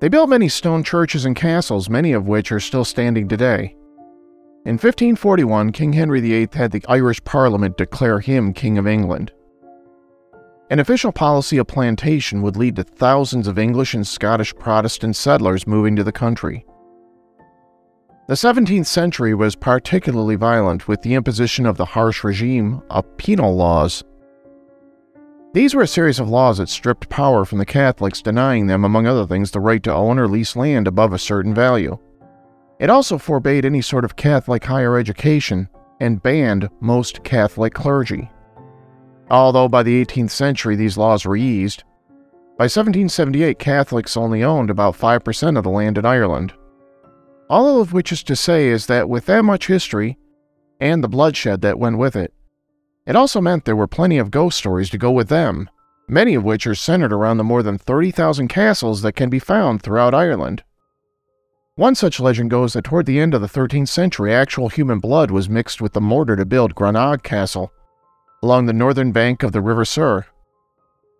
They 0.00 0.08
built 0.08 0.28
many 0.28 0.48
stone 0.48 0.82
churches 0.82 1.24
and 1.24 1.36
castles, 1.36 1.88
many 1.88 2.12
of 2.12 2.26
which 2.26 2.50
are 2.50 2.60
still 2.60 2.84
standing 2.84 3.28
today. 3.28 3.75
In 4.66 4.72
1541, 4.72 5.70
King 5.70 5.92
Henry 5.92 6.20
VIII 6.20 6.48
had 6.54 6.72
the 6.72 6.84
Irish 6.88 7.22
Parliament 7.22 7.76
declare 7.76 8.18
him 8.18 8.52
King 8.52 8.78
of 8.78 8.86
England. 8.88 9.30
An 10.70 10.80
official 10.80 11.12
policy 11.12 11.56
of 11.58 11.68
plantation 11.68 12.42
would 12.42 12.56
lead 12.56 12.74
to 12.74 12.82
thousands 12.82 13.46
of 13.46 13.60
English 13.60 13.94
and 13.94 14.04
Scottish 14.04 14.52
Protestant 14.56 15.14
settlers 15.14 15.68
moving 15.68 15.94
to 15.94 16.02
the 16.02 16.10
country. 16.10 16.66
The 18.26 18.34
17th 18.34 18.86
century 18.86 19.34
was 19.34 19.54
particularly 19.54 20.34
violent 20.34 20.88
with 20.88 21.00
the 21.02 21.14
imposition 21.14 21.64
of 21.64 21.76
the 21.76 21.84
harsh 21.84 22.24
regime 22.24 22.82
of 22.90 23.16
penal 23.18 23.54
laws. 23.54 24.02
These 25.54 25.76
were 25.76 25.82
a 25.82 25.86
series 25.86 26.18
of 26.18 26.28
laws 26.28 26.58
that 26.58 26.68
stripped 26.68 27.08
power 27.08 27.44
from 27.44 27.58
the 27.58 27.64
Catholics, 27.64 28.20
denying 28.20 28.66
them, 28.66 28.84
among 28.84 29.06
other 29.06 29.28
things, 29.28 29.52
the 29.52 29.60
right 29.60 29.82
to 29.84 29.94
own 29.94 30.18
or 30.18 30.26
lease 30.26 30.56
land 30.56 30.88
above 30.88 31.12
a 31.12 31.20
certain 31.20 31.54
value. 31.54 31.96
It 32.78 32.90
also 32.90 33.16
forbade 33.18 33.64
any 33.64 33.80
sort 33.80 34.04
of 34.04 34.16
Catholic 34.16 34.64
higher 34.64 34.98
education 34.98 35.68
and 36.00 36.22
banned 36.22 36.68
most 36.80 37.24
Catholic 37.24 37.72
clergy. 37.72 38.30
Although 39.30 39.68
by 39.68 39.82
the 39.82 40.04
18th 40.04 40.30
century 40.30 40.76
these 40.76 40.98
laws 40.98 41.24
were 41.24 41.36
eased, 41.36 41.84
by 42.58 42.64
1778 42.64 43.58
Catholics 43.58 44.16
only 44.16 44.42
owned 44.42 44.70
about 44.70 44.96
5% 44.96 45.58
of 45.58 45.64
the 45.64 45.70
land 45.70 45.98
in 45.98 46.06
Ireland. 46.06 46.52
All 47.48 47.80
of 47.80 47.92
which 47.92 48.12
is 48.12 48.22
to 48.24 48.36
say 48.36 48.68
is 48.68 48.86
that 48.86 49.08
with 49.08 49.26
that 49.26 49.44
much 49.44 49.66
history, 49.66 50.18
and 50.80 51.02
the 51.02 51.08
bloodshed 51.08 51.62
that 51.62 51.78
went 51.78 51.98
with 51.98 52.16
it, 52.16 52.32
it 53.06 53.16
also 53.16 53.40
meant 53.40 53.64
there 53.64 53.76
were 53.76 53.86
plenty 53.86 54.18
of 54.18 54.30
ghost 54.30 54.58
stories 54.58 54.90
to 54.90 54.98
go 54.98 55.10
with 55.10 55.28
them, 55.28 55.70
many 56.08 56.34
of 56.34 56.44
which 56.44 56.66
are 56.66 56.74
centered 56.74 57.12
around 57.12 57.36
the 57.36 57.44
more 57.44 57.62
than 57.62 57.78
30,000 57.78 58.48
castles 58.48 59.02
that 59.02 59.12
can 59.12 59.30
be 59.30 59.38
found 59.38 59.80
throughout 59.80 60.14
Ireland. 60.14 60.62
One 61.76 61.94
such 61.94 62.20
legend 62.20 62.48
goes 62.48 62.72
that 62.72 62.84
toward 62.84 63.04
the 63.04 63.20
end 63.20 63.34
of 63.34 63.42
the 63.42 63.46
13th 63.46 63.88
century, 63.88 64.32
actual 64.32 64.70
human 64.70 64.98
blood 64.98 65.30
was 65.30 65.50
mixed 65.50 65.82
with 65.82 65.92
the 65.92 66.00
mortar 66.00 66.34
to 66.34 66.46
build 66.46 66.74
Grenague 66.74 67.22
Castle 67.22 67.70
along 68.42 68.64
the 68.64 68.72
northern 68.72 69.12
bank 69.12 69.42
of 69.42 69.52
the 69.52 69.60
River 69.60 69.84
Suir. 69.84 70.24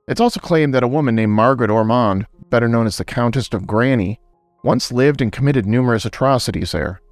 It's 0.08 0.20
also 0.20 0.40
claimed 0.40 0.72
that 0.72 0.82
a 0.82 0.88
woman 0.88 1.14
named 1.14 1.32
Margaret 1.32 1.68
Ormond, 1.68 2.26
better 2.48 2.68
known 2.68 2.86
as 2.86 2.96
the 2.96 3.04
Countess 3.04 3.52
of 3.52 3.66
Granny, 3.66 4.18
once 4.64 4.90
lived 4.90 5.20
and 5.20 5.30
committed 5.30 5.66
numerous 5.66 6.06
atrocities 6.06 6.72
there. 6.72 7.02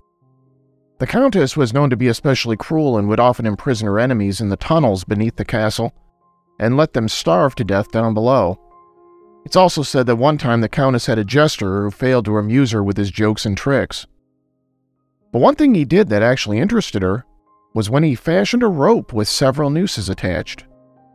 The 0.99 1.07
Countess 1.07 1.55
was 1.55 1.75
known 1.75 1.91
to 1.91 1.99
be 1.99 2.09
especially 2.09 2.57
cruel 2.57 2.97
and 2.97 3.11
would 3.11 3.21
often 3.21 3.45
imprison 3.45 3.87
her 3.89 3.99
enemies 3.99 4.41
in 4.41 4.49
the 4.49 4.57
tunnels 4.57 5.05
beneath 5.05 5.37
the 5.37 5.45
castle 5.45 5.93
and 6.59 6.79
let 6.79 6.95
them 6.95 7.09
starve 7.09 7.55
to 7.57 7.65
death 7.65 7.93
down 7.93 8.15
below. 8.15 8.59
It's 9.45 9.57
also 9.57 9.83
said 9.83 10.07
that 10.07 10.17
one 10.17 10.39
time 10.39 10.61
the 10.61 10.69
Countess 10.69 11.07
had 11.07 11.19
a 11.19 11.25
jester 11.25 11.83
who 11.83 11.91
failed 11.91 12.25
to 12.25 12.39
amuse 12.39 12.73
her 12.73 12.83
with 12.83 12.97
his 12.97 13.11
jokes 13.11 13.45
and 13.45 13.57
tricks. 13.57 14.07
But 15.33 15.41
one 15.41 15.55
thing 15.55 15.75
he 15.75 15.85
did 15.85 16.09
that 16.09 16.23
actually 16.23 16.59
interested 16.59 17.03
her 17.03 17.25
was 17.75 17.91
when 17.91 18.03
he 18.03 18.15
fashioned 18.15 18.63
a 18.63 18.69
rope 18.69 19.13
with 19.13 19.29
several 19.29 19.69
nooses 19.69 20.09
attached. 20.09 20.65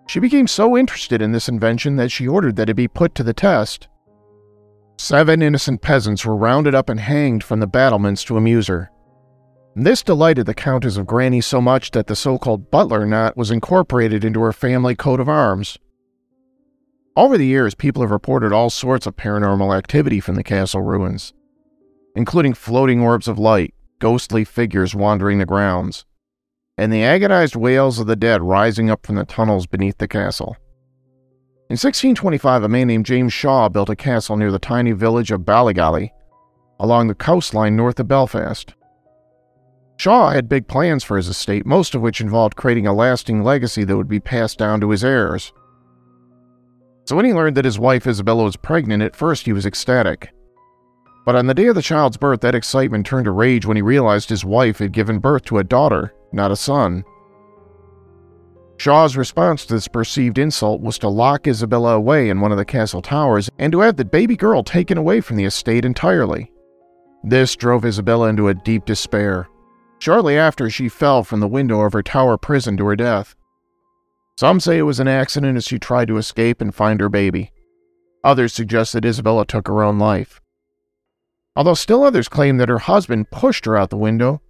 She 0.08 0.20
became 0.20 0.48
so 0.48 0.78
interested 0.78 1.22
in 1.22 1.32
this 1.32 1.48
invention 1.48 1.96
that 1.96 2.12
she 2.12 2.28
ordered 2.28 2.56
that 2.58 2.70
it 2.70 2.76
be 2.76 2.88
put 2.88 3.16
to 3.16 3.24
the 3.24 3.34
test. 3.34 3.88
Seven 4.98 5.42
innocent 5.42 5.82
peasants 5.82 6.26
were 6.26 6.36
rounded 6.36 6.76
up 6.76 6.90
and 6.90 7.00
hanged 7.00 7.44
from 7.44 7.62
the 7.62 7.68
battlements 7.68 8.24
to 8.26 8.36
amuse 8.36 8.68
her. 8.68 8.92
This 9.76 10.04
delighted 10.04 10.46
the 10.46 10.54
Countess 10.54 10.98
of 10.98 11.08
Granny 11.08 11.40
so 11.40 11.62
much 11.62 11.92
that 11.92 12.08
the 12.08 12.16
so 12.16 12.38
called 12.38 12.70
butler 12.70 13.06
knot 13.06 13.38
was 13.38 13.52
incorporated 13.52 14.26
into 14.26 14.42
her 14.42 14.52
family 14.52 14.96
coat 14.96 15.22
of 15.22 15.30
arms. 15.30 15.78
Over 17.20 17.38
the 17.38 17.46
years, 17.46 17.76
people 17.76 18.02
have 18.02 18.12
reported 18.12 18.54
all 18.54 18.70
sorts 18.70 19.06
of 19.06 19.18
paranormal 19.18 19.78
activity 19.78 20.22
from 20.22 20.36
the 20.36 20.44
castle 20.44 20.82
ruins, 20.82 21.34
including 22.16 22.54
floating 22.54 23.02
orbs 23.02 23.28
of 23.28 23.38
light, 23.38 23.74
ghostly 24.00 24.46
figures 24.46 24.96
wandering 24.96 25.38
the 25.38 25.46
grounds, 25.46 26.06
and 26.78 26.94
the 26.94 27.04
agonized 27.04 27.58
wails 27.58 28.00
of 28.00 28.08
the 28.08 28.16
dead 28.16 28.42
rising 28.42 28.90
up 28.90 29.06
from 29.06 29.16
the 29.16 29.26
tunnels 29.26 29.68
beneath 29.68 29.98
the 29.98 30.08
castle. 30.08 30.56
In 31.70 31.74
1625, 31.74 32.64
a 32.64 32.70
man 32.70 32.88
named 32.88 33.06
James 33.06 33.34
Shaw 33.34 33.68
built 33.68 33.90
a 33.90 33.98
castle 33.98 34.38
near 34.38 34.50
the 34.50 34.58
tiny 34.58 34.94
village 34.94 35.30
of 35.30 35.42
Ballygally, 35.42 36.12
along 36.80 37.10
the 37.10 37.16
coastline 37.16 37.76
north 37.76 38.00
of 38.00 38.08
Belfast. 38.08 38.74
Shaw 39.98 40.30
had 40.30 40.48
big 40.48 40.70
plans 40.70 41.04
for 41.04 41.18
his 41.18 41.28
estate, 41.28 41.66
most 41.66 41.96
of 41.96 42.02
which 42.02 42.22
involved 42.22 42.56
creating 42.56 42.88
a 42.88 42.94
lasting 42.94 43.44
legacy 43.44 43.84
that 43.84 43.98
would 43.98 44.08
be 44.08 44.22
passed 44.22 44.58
down 44.58 44.80
to 44.80 44.92
his 44.92 45.04
heirs. 45.04 45.52
So 47.10 47.16
when 47.16 47.26
he 47.26 47.34
learned 47.34 47.58
that 47.58 47.66
his 47.66 47.80
wife 47.80 48.06
Isabella 48.06 48.44
was 48.44 48.56
pregnant, 48.56 49.02
at 49.02 49.16
first 49.16 49.48
he 49.48 49.52
was 49.52 49.66
ecstatic. 49.66 50.30
But 51.26 51.36
on 51.36 51.48
the 51.48 51.56
day 51.56 51.66
of 51.66 51.74
the 51.74 51.82
child's 51.82 52.18
birth, 52.18 52.42
that 52.42 52.54
excitement 52.54 53.04
turned 53.04 53.26
to 53.26 53.32
rage 53.32 53.66
when 53.66 53.76
he 53.76 53.82
realized 53.82 54.30
his 54.30 54.46
wife 54.46 54.78
had 54.78 54.92
given 54.92 55.18
birth 55.18 55.46
to 55.46 55.58
a 55.58 55.64
daughter, 55.64 56.14
not 56.32 56.52
a 56.52 56.56
son. 56.56 57.04
Shaw's 58.78 59.18
response 59.18 59.66
to 59.66 59.74
this 59.74 59.88
perceived 59.88 60.38
insult 60.38 60.82
was 60.82 61.00
to 61.00 61.08
lock 61.08 61.48
Isabella 61.48 61.96
away 61.96 62.30
in 62.30 62.42
one 62.42 62.52
of 62.52 62.60
the 62.60 62.64
castle 62.64 63.02
towers 63.02 63.50
and 63.58 63.72
to 63.72 63.80
have 63.80 63.96
the 63.96 64.06
baby 64.06 64.36
girl 64.36 64.62
taken 64.62 64.96
away 64.96 65.20
from 65.20 65.38
the 65.38 65.46
estate 65.46 65.86
entirely. 65.86 66.52
This 67.24 67.56
drove 67.56 67.86
Isabella 67.86 68.30
into 68.30 68.50
a 68.50 68.54
deep 68.54 68.86
despair. 68.86 69.50
Shortly 69.98 70.38
after, 70.38 70.70
she 70.70 70.88
fell 70.88 71.24
from 71.24 71.40
the 71.40 71.48
window 71.48 71.82
of 71.82 71.94
her 71.94 72.04
tower 72.04 72.38
prison 72.38 72.78
to 72.78 72.86
her 72.86 72.96
death. 72.96 73.36
Some 74.40 74.62
say 74.62 74.78
it 74.78 74.84
was 74.84 75.02
an 75.02 75.08
accident 75.10 75.58
as 75.58 75.66
she 75.66 75.78
tried 75.78 76.08
to 76.08 76.16
escape 76.16 76.62
and 76.62 76.74
find 76.74 77.02
her 77.02 77.10
baby. 77.10 77.52
Others 78.24 78.54
suggest 78.54 78.94
that 78.94 79.04
Isabella 79.04 79.46
took 79.46 79.68
her 79.68 79.84
own 79.84 80.00
life. 80.00 80.40
Although 81.58 81.74
still 81.74 82.06
others 82.06 82.30
claim 82.30 82.56
that 82.56 82.70
her 82.70 82.78
husband 82.78 83.32
pushed 83.32 83.66
her 83.66 83.76
out 83.76 83.90
the 83.90 83.98
window. 83.98 84.42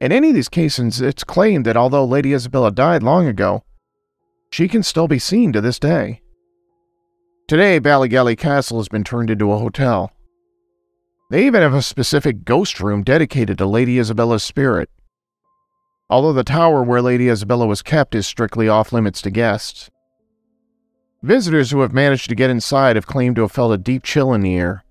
In 0.00 0.12
any 0.12 0.28
of 0.28 0.36
these 0.36 0.48
cases, 0.48 1.00
it's 1.00 1.24
claimed 1.24 1.66
that 1.66 1.76
although 1.76 2.04
Lady 2.04 2.32
Isabella 2.32 2.70
died 2.70 3.02
long 3.02 3.26
ago, 3.26 3.64
she 4.52 4.68
can 4.68 4.84
still 4.84 5.08
be 5.08 5.18
seen 5.18 5.52
to 5.52 5.60
this 5.60 5.80
day. 5.80 6.22
Today, 7.48 7.80
Ballygally 7.80 8.38
Castle 8.38 8.78
has 8.78 8.88
been 8.88 9.02
turned 9.02 9.30
into 9.30 9.50
a 9.50 9.58
hotel. 9.58 10.12
They 11.28 11.44
even 11.44 11.62
have 11.62 11.74
a 11.74 11.82
specific 11.82 12.44
ghost 12.44 12.78
room 12.78 13.02
dedicated 13.02 13.58
to 13.58 13.66
Lady 13.66 13.98
Isabella's 13.98 14.44
spirit. 14.44 14.90
Although 16.12 16.34
the 16.34 16.44
tower 16.44 16.82
where 16.82 17.00
Lady 17.00 17.30
Isabella 17.30 17.66
was 17.66 17.80
kept 17.80 18.14
is 18.14 18.26
strictly 18.26 18.68
off 18.68 18.92
limits 18.92 19.22
to 19.22 19.30
guests. 19.30 19.90
Visitors 21.22 21.70
who 21.70 21.80
have 21.80 21.94
managed 21.94 22.28
to 22.28 22.34
get 22.34 22.50
inside 22.50 22.96
have 22.96 23.06
claimed 23.06 23.36
to 23.36 23.42
have 23.42 23.52
felt 23.52 23.72
a 23.72 23.78
deep 23.78 24.02
chill 24.02 24.34
in 24.34 24.42
the 24.42 24.54
air, 24.54 24.84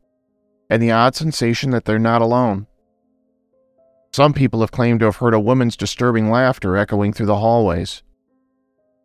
and 0.68 0.82
the 0.82 0.90
odd 0.90 1.14
sensation 1.14 1.70
that 1.70 1.86
they're 1.86 2.00
not 2.00 2.24
alone. 2.24 2.66
Some 4.12 4.34
people 4.34 4.62
have 4.62 4.72
claimed 4.72 5.02
to 5.02 5.06
have 5.06 5.18
heard 5.18 5.36
a 5.36 5.40
woman's 5.40 5.78
disturbing 5.78 6.32
laughter 6.32 6.76
echoing 6.76 7.14
through 7.14 7.28
the 7.28 7.38
hallways. 7.38 8.02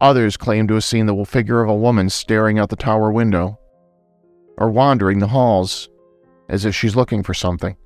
Others 0.01 0.39
claim 0.39 0.67
to 0.69 0.75
have 0.75 0.85
seen 0.85 1.05
the 1.05 1.25
figure 1.27 1.61
of 1.61 1.69
a 1.69 1.77
woman 1.77 2.09
staring 2.09 2.59
out 2.59 2.71
the 2.71 2.77
tower 2.77 3.13
window, 3.13 3.59
or 4.57 4.71
wandering 4.71 5.19
the 5.19 5.29
halls 5.29 5.91
as 6.49 6.65
if 6.65 6.75
she's 6.75 6.97
looking 6.97 7.23
for 7.23 7.35
something. 7.35 7.77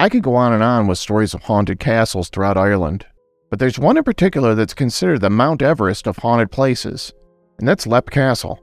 I 0.00 0.08
could 0.08 0.22
go 0.22 0.34
on 0.34 0.54
and 0.54 0.62
on 0.62 0.86
with 0.86 0.96
stories 0.96 1.34
of 1.34 1.42
haunted 1.42 1.78
castles 1.78 2.30
throughout 2.30 2.56
Ireland, 2.56 3.04
but 3.50 3.58
there's 3.58 3.78
one 3.78 3.98
in 3.98 4.02
particular 4.02 4.54
that's 4.54 4.72
considered 4.72 5.20
the 5.20 5.28
Mount 5.28 5.60
Everest 5.60 6.06
of 6.06 6.16
haunted 6.16 6.50
places, 6.50 7.12
and 7.58 7.68
that's 7.68 7.86
Leap 7.86 8.08
Castle. 8.08 8.58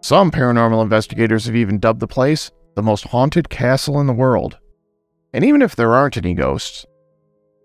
Some 0.00 0.32
paranormal 0.32 0.82
investigators 0.82 1.46
have 1.46 1.54
even 1.54 1.78
dubbed 1.78 2.00
the 2.00 2.08
place 2.08 2.50
the 2.74 2.82
most 2.82 3.04
haunted 3.04 3.48
castle 3.48 4.00
in 4.00 4.08
the 4.08 4.12
world. 4.12 4.58
And 5.32 5.44
even 5.44 5.62
if 5.62 5.76
there 5.76 5.94
aren't 5.94 6.16
any 6.16 6.34
ghosts, 6.34 6.84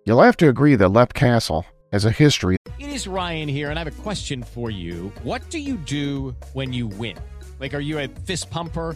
you'll 0.06 0.22
have 0.22 0.38
to 0.38 0.50
agree 0.50 0.76
that 0.76 0.90
Leap 0.90 1.16
Castle 1.16 1.66
has 1.92 2.06
a 2.06 2.12
history. 2.12 2.58
It 2.78 2.90
is 2.90 3.08
Ryan 3.08 3.50
here, 3.50 3.72
and 3.72 3.80
I 3.80 3.84
have 3.84 3.92
a 3.92 4.02
question 4.04 4.44
for 4.44 4.70
you. 4.70 5.12
What 5.24 5.50
do 5.50 5.58
you 5.58 5.78
do 5.78 6.36
when 6.54 6.74
you 6.74 6.86
win? 6.86 7.18
Like, 7.60 7.74
are 7.74 7.80
you 7.80 7.98
a 7.98 8.08
fist 8.08 8.52
pumper? 8.52 8.96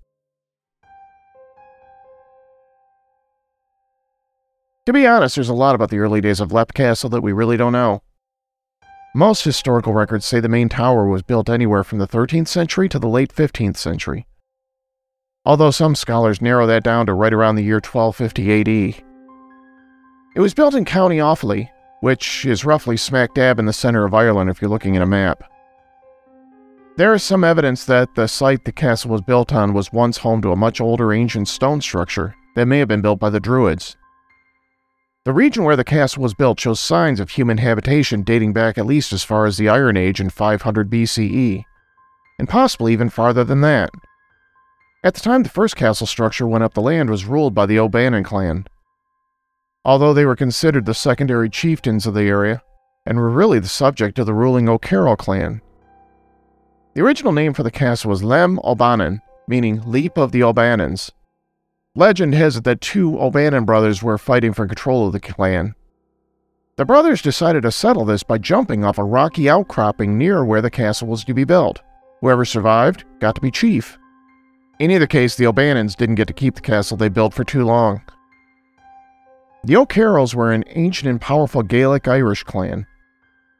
To 4.87 4.93
be 4.93 5.05
honest, 5.05 5.35
there's 5.35 5.49
a 5.49 5.53
lot 5.53 5.75
about 5.75 5.91
the 5.91 5.99
early 5.99 6.21
days 6.21 6.39
of 6.39 6.51
Leap 6.51 6.73
Castle 6.73 7.09
that 7.11 7.21
we 7.21 7.33
really 7.33 7.55
don't 7.55 7.71
know. 7.71 8.01
Most 9.13 9.43
historical 9.43 9.93
records 9.93 10.25
say 10.25 10.39
the 10.39 10.49
main 10.49 10.69
tower 10.69 11.07
was 11.07 11.21
built 11.21 11.49
anywhere 11.49 11.83
from 11.83 11.99
the 11.99 12.07
13th 12.07 12.47
century 12.47 12.89
to 12.89 12.97
the 12.97 13.07
late 13.07 13.31
15th 13.31 13.77
century, 13.77 14.25
although 15.45 15.69
some 15.69 15.93
scholars 15.93 16.41
narrow 16.41 16.65
that 16.65 16.83
down 16.83 17.05
to 17.05 17.13
right 17.13 17.33
around 17.33 17.55
the 17.55 17.63
year 17.63 17.75
1250 17.75 18.61
AD. 18.61 19.03
It 20.35 20.39
was 20.39 20.55
built 20.55 20.73
in 20.73 20.85
County 20.85 21.17
Offaly, 21.17 21.69
which 21.99 22.45
is 22.45 22.65
roughly 22.65 22.97
smack 22.97 23.35
dab 23.35 23.59
in 23.59 23.67
the 23.67 23.73
center 23.73 24.03
of 24.03 24.15
Ireland 24.15 24.49
if 24.49 24.61
you're 24.61 24.71
looking 24.71 24.95
at 24.95 25.03
a 25.03 25.05
map. 25.05 25.43
There 26.97 27.13
is 27.13 27.21
some 27.21 27.43
evidence 27.43 27.85
that 27.85 28.15
the 28.15 28.27
site 28.27 28.65
the 28.65 28.71
castle 28.71 29.11
was 29.11 29.21
built 29.21 29.53
on 29.53 29.73
was 29.73 29.93
once 29.93 30.17
home 30.17 30.41
to 30.41 30.51
a 30.51 30.55
much 30.55 30.81
older 30.81 31.13
ancient 31.13 31.49
stone 31.49 31.81
structure 31.81 32.33
that 32.55 32.65
may 32.65 32.79
have 32.79 32.87
been 32.87 33.01
built 33.01 33.19
by 33.19 33.29
the 33.29 33.39
Druids. 33.39 33.95
The 35.23 35.33
region 35.33 35.63
where 35.63 35.75
the 35.75 35.83
castle 35.83 36.23
was 36.23 36.33
built 36.33 36.59
shows 36.59 36.79
signs 36.79 37.19
of 37.19 37.29
human 37.29 37.59
habitation 37.59 38.23
dating 38.23 38.53
back 38.53 38.79
at 38.79 38.87
least 38.87 39.13
as 39.13 39.23
far 39.23 39.45
as 39.45 39.57
the 39.57 39.69
Iron 39.69 39.95
Age 39.95 40.19
in 40.19 40.31
500 40.31 40.89
BCE, 40.89 41.63
and 42.39 42.49
possibly 42.49 42.91
even 42.93 43.09
farther 43.09 43.43
than 43.43 43.61
that. 43.61 43.91
At 45.03 45.13
the 45.13 45.19
time 45.19 45.43
the 45.43 45.49
first 45.49 45.75
castle 45.75 46.07
structure 46.07 46.47
went 46.47 46.63
up 46.63 46.73
the 46.73 46.81
land 46.81 47.11
was 47.11 47.25
ruled 47.25 47.53
by 47.53 47.67
the 47.67 47.77
O'Bannon 47.77 48.23
clan. 48.23 48.65
Although 49.85 50.15
they 50.15 50.25
were 50.25 50.35
considered 50.35 50.87
the 50.87 50.95
secondary 50.95 51.51
chieftains 51.51 52.07
of 52.07 52.15
the 52.15 52.23
area, 52.23 52.63
and 53.05 53.19
were 53.19 53.29
really 53.29 53.59
the 53.59 53.67
subject 53.67 54.17
of 54.17 54.25
the 54.25 54.33
ruling 54.33 54.67
O'Carroll 54.67 55.15
clan. 55.15 55.61
The 56.95 57.01
original 57.01 57.31
name 57.31 57.53
for 57.53 57.61
the 57.61 57.69
castle 57.69 58.09
was 58.09 58.23
Lem 58.23 58.59
O'Bannon, 58.63 59.21
meaning 59.47 59.83
Leap 59.85 60.17
of 60.17 60.31
the 60.31 60.41
O'Bannons, 60.41 61.11
Legend 61.93 62.33
has 62.35 62.55
it 62.55 62.63
that 62.63 62.79
two 62.79 63.19
O'Bannon 63.19 63.65
brothers 63.65 64.01
were 64.01 64.17
fighting 64.17 64.53
for 64.53 64.65
control 64.65 65.07
of 65.07 65.11
the 65.11 65.19
clan. 65.19 65.75
The 66.77 66.85
brothers 66.85 67.21
decided 67.21 67.63
to 67.63 67.71
settle 67.71 68.05
this 68.05 68.23
by 68.23 68.37
jumping 68.37 68.85
off 68.85 68.97
a 68.97 69.03
rocky 69.03 69.49
outcropping 69.49 70.17
near 70.17 70.45
where 70.45 70.61
the 70.61 70.71
castle 70.71 71.09
was 71.09 71.25
to 71.25 71.33
be 71.33 71.43
built. 71.43 71.81
Whoever 72.21 72.45
survived 72.45 73.03
got 73.19 73.35
to 73.35 73.41
be 73.41 73.51
chief. 73.51 73.97
In 74.79 74.89
either 74.89 75.05
case, 75.05 75.35
the 75.35 75.45
O'Bannons 75.45 75.95
didn't 75.95 76.15
get 76.15 76.29
to 76.29 76.33
keep 76.33 76.55
the 76.55 76.61
castle 76.61 76.95
they 76.95 77.09
built 77.09 77.33
for 77.33 77.43
too 77.43 77.65
long. 77.65 78.01
The 79.65 79.75
O'Carrolls 79.75 80.33
were 80.33 80.53
an 80.53 80.63
ancient 80.67 81.09
and 81.09 81.19
powerful 81.19 81.61
Gaelic 81.61 82.07
Irish 82.07 82.43
clan. 82.43 82.87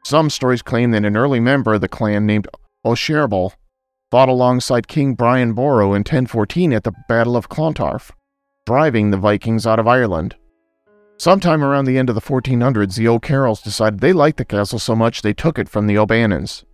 Some 0.06 0.30
stories 0.30 0.62
claim 0.62 0.90
that 0.92 1.04
an 1.04 1.18
early 1.18 1.38
member 1.38 1.74
of 1.74 1.82
the 1.82 1.86
clan 1.86 2.24
named 2.24 2.48
O'Sherbal 2.82 3.52
fought 4.10 4.30
alongside 4.30 4.88
King 4.88 5.14
Brian 5.14 5.52
Boru 5.52 5.88
in 5.88 6.00
1014 6.00 6.72
at 6.72 6.84
the 6.84 6.92
Battle 7.08 7.36
of 7.36 7.50
Clontarf 7.50 8.10
driving 8.66 9.10
the 9.10 9.16
Vikings 9.16 9.66
out 9.66 9.78
of 9.78 9.88
Ireland. 9.88 10.36
Sometime 11.18 11.64
around 11.64 11.84
the 11.84 11.98
end 11.98 12.08
of 12.08 12.14
the 12.14 12.20
1400s, 12.20 12.96
the 12.96 13.08
O'Carrolls 13.08 13.60
decided 13.62 14.00
they 14.00 14.12
liked 14.12 14.38
the 14.38 14.44
castle 14.44 14.78
so 14.78 14.94
much 14.94 15.22
they 15.22 15.32
took 15.32 15.58
it 15.58 15.68
from 15.68 15.86
the 15.86 15.98
O'Bannons. 15.98 16.64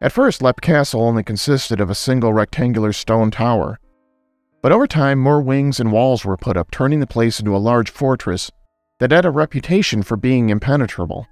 At 0.00 0.12
first, 0.12 0.42
Leap 0.42 0.60
Castle 0.60 1.02
only 1.02 1.22
consisted 1.22 1.80
of 1.80 1.90
a 1.90 1.94
single 1.94 2.32
rectangular 2.32 2.92
stone 2.92 3.30
tower, 3.30 3.78
but 4.62 4.72
over 4.72 4.86
time, 4.86 5.18
more 5.18 5.42
wings 5.42 5.80
and 5.80 5.90
walls 5.90 6.24
were 6.24 6.36
put 6.36 6.56
up, 6.56 6.70
turning 6.70 7.00
the 7.00 7.06
place 7.06 7.40
into 7.40 7.56
a 7.56 7.58
large 7.58 7.90
fortress 7.90 8.50
that 9.00 9.10
had 9.10 9.24
a 9.24 9.30
reputation 9.30 10.02
for 10.04 10.16
being 10.16 10.50
impenetrable. 10.50 11.26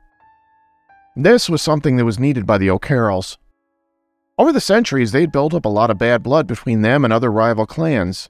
This 1.14 1.48
was 1.48 1.62
something 1.62 1.96
that 1.96 2.04
was 2.04 2.18
needed 2.18 2.46
by 2.46 2.58
the 2.58 2.70
O'Carrolls. 2.70 3.38
Over 4.36 4.52
the 4.52 4.60
centuries, 4.60 5.12
they'd 5.12 5.30
built 5.30 5.54
up 5.54 5.64
a 5.64 5.68
lot 5.68 5.90
of 5.90 5.98
bad 5.98 6.24
blood 6.24 6.48
between 6.48 6.82
them 6.82 7.04
and 7.04 7.12
other 7.12 7.30
rival 7.30 7.66
clans, 7.66 8.28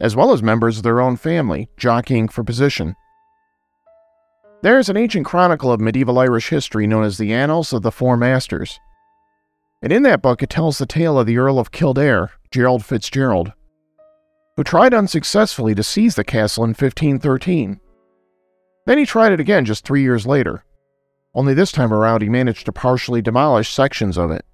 as 0.00 0.16
well 0.16 0.32
as 0.32 0.42
members 0.42 0.78
of 0.78 0.82
their 0.82 1.00
own 1.00 1.16
family, 1.16 1.68
jockeying 1.76 2.28
for 2.28 2.42
position. 2.42 2.96
There 4.62 4.78
is 4.78 4.88
an 4.88 4.96
ancient 4.96 5.26
chronicle 5.26 5.72
of 5.72 5.80
medieval 5.80 6.18
Irish 6.18 6.50
history 6.50 6.86
known 6.86 7.04
as 7.04 7.18
the 7.18 7.32
Annals 7.32 7.72
of 7.72 7.82
the 7.82 7.92
Four 7.92 8.16
Masters. 8.16 8.78
And 9.82 9.92
in 9.92 10.02
that 10.02 10.20
book, 10.20 10.42
it 10.42 10.50
tells 10.50 10.78
the 10.78 10.86
tale 10.86 11.18
of 11.18 11.26
the 11.26 11.38
Earl 11.38 11.58
of 11.58 11.70
Kildare, 11.70 12.30
Gerald 12.50 12.84
Fitzgerald, 12.84 13.52
who 14.56 14.64
tried 14.64 14.92
unsuccessfully 14.92 15.74
to 15.74 15.82
seize 15.82 16.14
the 16.14 16.24
castle 16.24 16.64
in 16.64 16.70
1513. 16.70 17.80
Then 18.84 18.98
he 18.98 19.06
tried 19.06 19.32
it 19.32 19.40
again 19.40 19.64
just 19.64 19.86
three 19.86 20.02
years 20.02 20.26
later. 20.26 20.64
Only 21.34 21.54
this 21.54 21.72
time 21.72 21.92
around, 21.92 22.22
he 22.22 22.28
managed 22.28 22.66
to 22.66 22.72
partially 22.72 23.22
demolish 23.22 23.72
sections 23.72 24.18
of 24.18 24.30
it. 24.30 24.44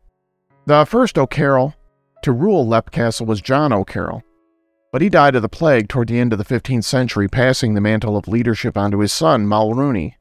The 0.67 0.85
first 0.85 1.19
O'Carroll 1.19 1.75
to 2.23 2.33
rule 2.33 2.67
Leap 2.67 2.91
Castle 2.91 3.27
was 3.27 3.41
John 3.41 3.73
O'Carroll, 3.73 4.23
but 4.93 5.03
he 5.03 5.09
died 5.09 5.35
of 5.35 5.43
the 5.43 5.49
plague 5.49 5.89
toward 5.89 6.09
the 6.09 6.19
end 6.19 6.33
of 6.33 6.39
the 6.39 6.45
15th 6.45 6.85
century, 6.85 7.29
passing 7.29 7.75
the 7.75 7.81
mantle 7.81 8.17
of 8.17 8.29
leadership 8.29 8.77
onto 8.77 8.99
his 8.99 9.13
son, 9.13 9.47
Mulrooney. 9.47 10.17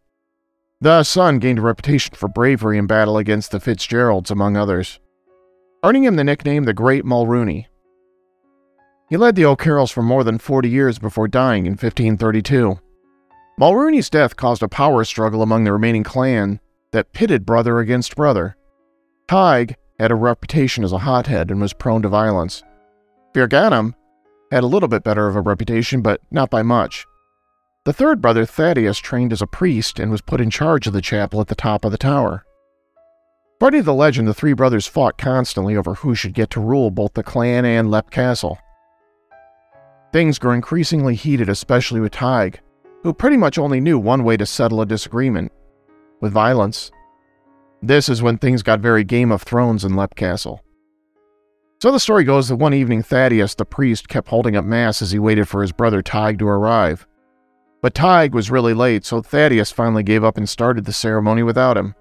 The 0.81 1.03
son 1.03 1.39
gained 1.39 1.60
a 1.60 1.62
reputation 1.62 2.15
for 2.15 2.27
bravery 2.27 2.77
in 2.77 2.88
battle 2.88 3.17
against 3.17 3.51
the 3.51 3.60
Fitzgeralds, 3.60 4.29
among 4.29 4.57
others, 4.57 5.00
earning 5.84 6.03
him 6.03 6.15
the 6.15 6.24
nickname 6.24 6.65
the 6.65 6.74
Great 6.74 7.05
Mulrooney. 7.05 7.67
He 9.10 9.17
led 9.17 9.36
the 9.36 9.45
O'Carrolls 9.45 9.91
for 9.91 10.01
more 10.01 10.24
than 10.24 10.39
40 10.39 10.67
years 10.67 11.00
before 11.00 11.27
dying 11.27 11.65
in 11.65 11.74
1532. 11.74 12.79
Mulrooney's 13.57 14.10
death 14.10 14.36
caused 14.36 14.63
a 14.63 14.67
power 14.67 15.03
struggle 15.05 15.41
among 15.41 15.63
the 15.63 15.72
remaining 15.72 16.03
clan 16.03 16.60
that 16.91 17.13
pitted 17.13 17.45
brother 17.45 17.79
against 17.79 18.15
brother. 18.15 18.57
Tig 19.29 19.75
had 20.00 20.12
a 20.12 20.15
reputation 20.15 20.84
as 20.84 20.91
a 20.91 20.98
hothead 20.98 21.51
and 21.51 21.62
was 21.62 21.72
prone 21.74 22.01
to 22.01 22.10
violence. 22.10 22.63
Feargannim 23.34 23.93
had 24.51 24.63
a 24.63 24.67
little 24.67 24.89
bit 24.89 25.03
better 25.03 25.27
of 25.27 25.35
a 25.35 25.41
reputation, 25.41 26.01
but 26.01 26.21
not 26.31 26.49
by 26.49 26.61
much. 26.61 27.05
The 27.85 27.93
third 27.93 28.21
brother, 28.21 28.45
Thaddeus, 28.45 28.97
trained 28.97 29.31
as 29.31 29.41
a 29.41 29.47
priest 29.47 29.99
and 29.99 30.09
was 30.11 30.21
put 30.21 30.41
in 30.41 30.49
charge 30.49 30.87
of 30.87 30.93
the 30.93 31.01
chapel 31.01 31.39
at 31.39 31.47
the 31.47 31.55
top 31.55 31.85
of 31.85 31.91
the 31.91 31.97
tower. 31.97 32.43
According 33.57 33.81
to 33.81 33.85
the 33.85 33.93
legend, 33.93 34.27
the 34.27 34.33
three 34.33 34.53
brothers 34.53 34.87
fought 34.87 35.17
constantly 35.17 35.77
over 35.77 35.93
who 35.93 36.15
should 36.15 36.33
get 36.33 36.49
to 36.51 36.59
rule 36.59 36.89
both 36.91 37.13
the 37.13 37.23
clan 37.23 37.63
and 37.63 37.91
Leap 37.91 38.09
Castle. 38.09 38.57
Things 40.11 40.39
grew 40.39 40.51
increasingly 40.51 41.15
heated, 41.15 41.47
especially 41.47 41.99
with 41.99 42.13
Tig, 42.13 42.59
who 43.03 43.13
pretty 43.13 43.37
much 43.37 43.59
only 43.59 43.79
knew 43.79 43.99
one 43.99 44.23
way 44.23 44.35
to 44.35 44.45
settle 44.45 44.81
a 44.81 44.85
disagreement 44.85 45.51
with 46.21 46.33
violence. 46.33 46.91
This 47.83 48.09
is 48.09 48.21
when 48.23 48.39
things 48.39 48.63
got 48.63 48.79
very 48.79 49.03
Game 49.03 49.31
of 49.31 49.43
Thrones 49.43 49.85
in 49.85 49.95
Leap 49.95 50.15
Castle. 50.15 50.64
So 51.82 51.91
the 51.91 52.00
story 52.00 52.24
goes 52.24 52.48
that 52.48 52.55
one 52.55 52.74
evening 52.74 53.03
Thaddeus, 53.03 53.55
the 53.55 53.65
priest, 53.65 54.08
kept 54.08 54.29
holding 54.29 54.55
up 54.55 54.65
Mass 54.65 55.01
as 55.01 55.12
he 55.12 55.20
waited 55.20 55.48
for 55.48 55.62
his 55.62 55.72
brother 55.72 56.01
Tig 56.01 56.39
to 56.39 56.48
arrive. 56.48 57.05
But 57.82 57.94
Tig 57.94 58.34
was 58.34 58.50
really 58.50 58.74
late, 58.74 59.05
so 59.05 59.22
Thaddeus 59.22 59.72
finally 59.72 60.01
gave 60.01 60.24
up 60.24 60.38
and 60.38 60.48
started 60.48 60.86
the 60.86 60.94
ceremony 60.94 61.44
without 61.44 61.77
him. 61.77 61.94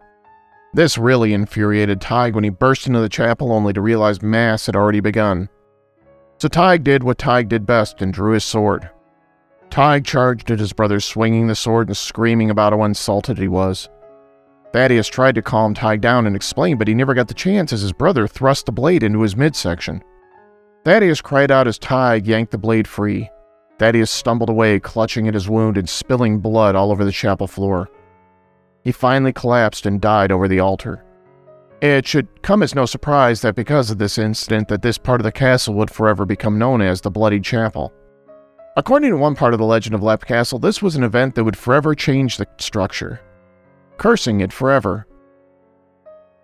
This 0.72 0.96
really 0.96 1.34
infuriated 1.34 2.00
Tig 2.00 2.34
when 2.34 2.44
he 2.44 2.50
burst 2.50 2.86
into 2.86 3.00
the 3.00 3.08
chapel 3.08 3.52
only 3.52 3.72
to 3.72 3.80
realize 3.80 4.22
Mass 4.22 4.66
had 4.66 4.76
already 4.76 5.00
begun. 5.00 5.48
So 6.38 6.48
Tig 6.48 6.84
did 6.84 7.02
what 7.02 7.18
Tig 7.18 7.48
did 7.48 7.66
best 7.66 8.00
and 8.00 8.12
drew 8.12 8.32
his 8.32 8.44
sword. 8.44 8.88
Tig 9.70 10.04
charged 10.04 10.50
at 10.50 10.60
his 10.60 10.72
brother, 10.72 11.00
swinging 11.00 11.48
the 11.48 11.54
sword 11.54 11.88
and 11.88 11.96
screaming 11.96 12.48
about 12.48 12.72
how 12.72 12.84
insulted 12.84 13.38
he 13.38 13.48
was. 13.48 13.88
Thaddeus 14.74 15.06
tried 15.06 15.36
to 15.36 15.42
calm 15.42 15.72
Tig 15.72 16.00
down 16.00 16.26
and 16.26 16.34
explain, 16.34 16.78
but 16.78 16.88
he 16.88 16.94
never 16.94 17.14
got 17.14 17.28
the 17.28 17.34
chance 17.34 17.72
as 17.72 17.82
his 17.82 17.92
brother 17.92 18.26
thrust 18.26 18.66
the 18.66 18.72
blade 18.72 19.04
into 19.04 19.22
his 19.22 19.36
midsection. 19.36 20.02
Thaddeus 20.84 21.20
cried 21.20 21.52
out 21.52 21.68
as 21.68 21.78
Tig 21.78 22.26
yanked 22.26 22.50
the 22.50 22.58
blade 22.58 22.88
free. 22.88 23.30
Thaddeus 23.78 24.10
stumbled 24.10 24.50
away, 24.50 24.80
clutching 24.80 25.28
at 25.28 25.34
his 25.34 25.48
wound 25.48 25.78
and 25.78 25.88
spilling 25.88 26.40
blood 26.40 26.74
all 26.74 26.90
over 26.90 27.04
the 27.04 27.12
chapel 27.12 27.46
floor. 27.46 27.88
He 28.82 28.90
finally 28.90 29.32
collapsed 29.32 29.86
and 29.86 30.00
died 30.00 30.32
over 30.32 30.48
the 30.48 30.58
altar. 30.58 31.04
It 31.80 32.04
should 32.04 32.42
come 32.42 32.60
as 32.60 32.74
no 32.74 32.84
surprise 32.84 33.42
that 33.42 33.54
because 33.54 33.92
of 33.92 33.98
this 33.98 34.18
incident 34.18 34.66
that 34.66 34.82
this 34.82 34.98
part 34.98 35.20
of 35.20 35.24
the 35.24 35.30
castle 35.30 35.74
would 35.74 35.90
forever 35.92 36.26
become 36.26 36.58
known 36.58 36.82
as 36.82 37.00
the 37.00 37.12
Bloody 37.12 37.38
Chapel. 37.38 37.92
According 38.76 39.12
to 39.12 39.18
one 39.18 39.36
part 39.36 39.54
of 39.54 39.60
the 39.60 39.66
legend 39.66 39.94
of 39.94 40.02
Leap 40.02 40.24
Castle, 40.24 40.58
this 40.58 40.82
was 40.82 40.96
an 40.96 41.04
event 41.04 41.36
that 41.36 41.44
would 41.44 41.56
forever 41.56 41.94
change 41.94 42.38
the 42.38 42.48
structure, 42.58 43.20
cursing 43.96 44.40
it 44.40 44.52
forever. 44.52 45.06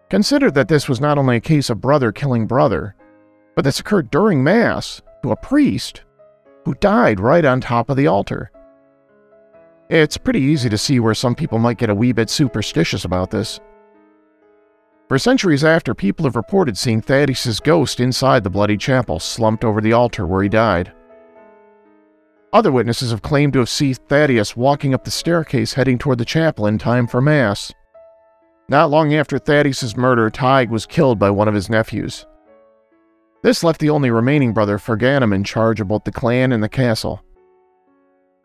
Consider 0.09 0.51
that 0.51 0.69
this 0.69 0.89
was 0.89 1.01
not 1.01 1.19
only 1.19 1.37
a 1.37 1.41
case 1.41 1.71
of 1.71 1.81
brother 1.81 2.13
killing 2.13 2.47
brother, 2.47 2.95
but 3.55 3.63
this 3.63 3.81
occurred 3.81 4.11
during 4.11 4.43
Mass 4.43 5.03
to 5.23 5.33
a 5.33 5.37
priest 5.37 6.03
who 6.65 6.75
died 6.75 7.21
right 7.21 7.45
on 7.45 7.61
top 7.61 7.91
of 7.91 7.97
the 7.97 8.07
altar. 8.07 8.51
It's 9.89 10.17
pretty 10.17 10.41
easy 10.41 10.69
to 10.69 10.79
see 10.79 11.01
where 11.01 11.15
some 11.15 11.35
people 11.35 11.59
might 11.59 11.79
get 11.79 11.91
a 11.91 11.95
wee 11.95 12.13
bit 12.13 12.31
superstitious 12.31 13.05
about 13.05 13.31
this. 13.31 13.61
For 15.09 15.19
centuries 15.19 15.65
after, 15.65 15.95
people 15.95 16.25
have 16.27 16.37
reported 16.37 16.79
seeing 16.79 17.01
Thaddeus' 17.01 17.59
ghost 17.59 17.99
inside 17.99 18.45
the 18.45 18.51
bloody 18.51 18.77
chapel, 18.77 19.19
slumped 19.19 19.65
over 19.65 19.81
the 19.81 19.93
altar 19.93 20.27
where 20.27 20.45
he 20.45 20.49
died. 20.49 20.93
Other 22.53 22.73
witnesses 22.73 23.13
have 23.13 23.23
claimed 23.23 23.53
to 23.53 23.61
have 23.61 23.69
seen 23.69 23.95
Thaddeus 23.95 24.57
walking 24.57 24.93
up 24.93 25.05
the 25.05 25.11
staircase 25.11 25.75
heading 25.75 25.99
toward 25.99 26.19
the 26.19 26.25
chapel 26.25 26.67
in 26.67 26.79
time 26.79 27.07
for 27.07 27.21
Mass. 27.21 27.73
Not 28.69 28.91
long 28.91 29.15
after 29.15 29.39
Thaddeus' 29.39 29.97
murder, 29.97 30.31
Tig 30.31 30.71
was 30.71 30.87
killed 30.87 31.19
by 31.19 31.31
one 31.31 31.47
of 31.47 31.55
his 31.55 31.71
nephews. 31.71 32.27
This 33.43 33.63
left 33.63 33.81
the 33.81 33.91
only 33.91 34.11
remaining 34.11 34.53
brother, 34.53 34.79
Feargannim, 34.79 35.33
in 35.33 35.45
charge 35.45 35.81
of 35.81 35.89
both 35.89 36.05
the 36.05 36.13
clan 36.13 36.53
and 36.53 36.63
the 36.63 36.69
castle. 36.69 37.23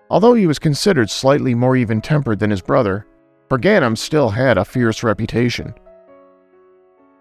Although 0.09 0.35
he 0.35 0.47
was 0.47 0.59
considered 0.59 1.09
slightly 1.09 1.55
more 1.55 1.75
even 1.75 1.99
tempered 1.99 2.39
than 2.39 2.51
his 2.51 2.61
brother, 2.61 3.07
Feargannim 3.49 3.97
still 3.97 4.29
had 4.29 4.57
a 4.57 4.65
fierce 4.65 5.03
reputation. 5.03 5.73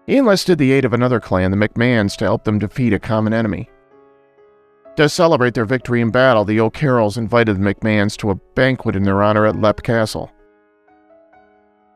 He 0.05 0.17
enlisted 0.17 0.59
the 0.59 0.71
aid 0.71 0.85
of 0.85 0.93
another 0.93 1.19
clan, 1.19 1.49
the 1.49 1.57
McMahons, 1.57 2.15
to 2.17 2.25
help 2.25 2.43
them 2.43 2.59
defeat 2.59 2.93
a 2.93 2.99
common 2.99 3.33
enemy. 3.33 3.69
To 4.97 5.09
celebrate 5.09 5.53
their 5.53 5.65
victory 5.65 5.99
in 5.99 6.09
battle, 6.09 6.45
the 6.45 6.61
O'Carrolls 6.61 7.17
invited 7.17 7.57
the 7.57 7.73
McMahons 7.73 8.15
to 8.17 8.31
a 8.31 8.35
banquet 8.35 8.95
in 8.95 9.03
their 9.03 9.21
honor 9.21 9.45
at 9.45 9.61
Leap 9.61 9.83
Castle. 9.83 10.31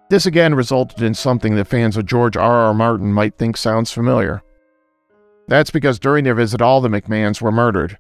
This 0.10 0.26
again 0.26 0.54
resulted 0.54 1.02
in 1.02 1.14
something 1.14 1.56
that 1.56 1.68
fans 1.68 1.96
of 1.96 2.06
George 2.06 2.36
R. 2.36 2.66
R. 2.66 2.74
Martin 2.74 3.14
might 3.14 3.38
think 3.38 3.56
sounds 3.56 3.92
familiar. 3.92 4.42
That's 5.48 5.72
because 5.72 5.98
during 5.98 6.26
their 6.26 6.36
visit, 6.36 6.62
all 6.62 6.82
the 6.82 6.90
McMahons 6.90 7.42
were 7.42 7.52
murdered. 7.52 7.98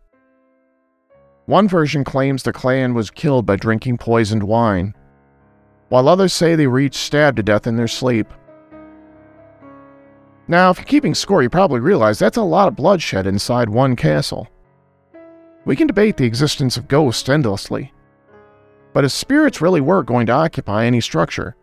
One 1.45 1.67
version 1.67 2.03
claims 2.03 2.43
the 2.43 2.51
clan 2.51 2.93
was 2.93 3.09
killed 3.09 3.45
by 3.45 3.55
drinking 3.55 3.99
poisoned 3.99 4.43
wine, 4.43 4.93
while 5.87 6.09
others 6.09 6.33
say 6.33 6.55
they 6.55 6.67
were 6.67 6.79
each 6.79 6.95
stabbed 6.95 7.37
to 7.37 7.43
death 7.43 7.67
in 7.67 7.77
their 7.77 7.87
sleep. 7.87 8.27
Now, 10.47 10.71
if 10.71 10.77
you're 10.77 10.85
keeping 10.85 11.15
score, 11.15 11.41
you 11.41 11.49
probably 11.49 11.79
realize 11.79 12.19
that's 12.19 12.37
a 12.37 12.41
lot 12.41 12.67
of 12.67 12.75
bloodshed 12.75 13.27
inside 13.27 13.69
one 13.69 13.95
castle. 13.95 14.47
We 15.69 15.75
can 15.75 15.85
debate 15.85 16.17
the 16.17 16.25
existence 16.25 16.77
of 16.77 16.87
ghosts 16.87 17.29
endlessly. 17.29 17.93
But 18.91 19.05
if 19.05 19.11
spirits 19.11 19.61
really 19.61 19.81
were 19.81 20.01
going 20.01 20.25
to 20.25 20.33
occupy 20.33 20.85
any 20.85 20.99
structure, 20.99 21.55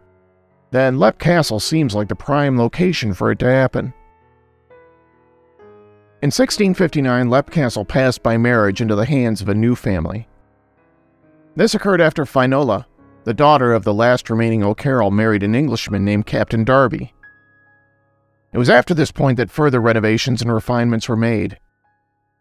then 0.70 1.00
Leap 1.00 1.18
Castle 1.18 1.58
seems 1.58 1.92
like 1.92 2.06
the 2.06 2.14
prime 2.14 2.56
location 2.56 3.14
for 3.14 3.32
it 3.32 3.40
to 3.40 3.50
happen. 3.50 3.92
In 6.22 6.28
1659, 6.28 7.28
Leap 7.28 7.50
Castle 7.50 7.84
passed 7.84 8.22
by 8.22 8.36
marriage 8.36 8.80
into 8.80 8.94
the 8.94 9.06
hands 9.06 9.42
of 9.42 9.48
a 9.48 9.54
new 9.56 9.74
family. 9.74 10.28
This 11.56 11.74
occurred 11.74 12.00
after 12.00 12.24
Finola, 12.24 12.86
the 13.24 13.34
daughter 13.34 13.74
of 13.74 13.82
the 13.82 13.92
last 13.92 14.30
remaining 14.30 14.62
O'Carroll, 14.62 15.10
married 15.10 15.42
an 15.42 15.56
Englishman 15.56 16.04
named 16.04 16.26
Captain 16.26 16.62
Darby. 16.62 17.12
It 18.52 18.58
was 18.58 18.70
after 18.70 18.94
this 18.94 19.10
point 19.10 19.36
that 19.38 19.50
further 19.50 19.80
renovations 19.80 20.42
and 20.42 20.54
refinements 20.54 21.08
were 21.08 21.16
made, 21.16 21.58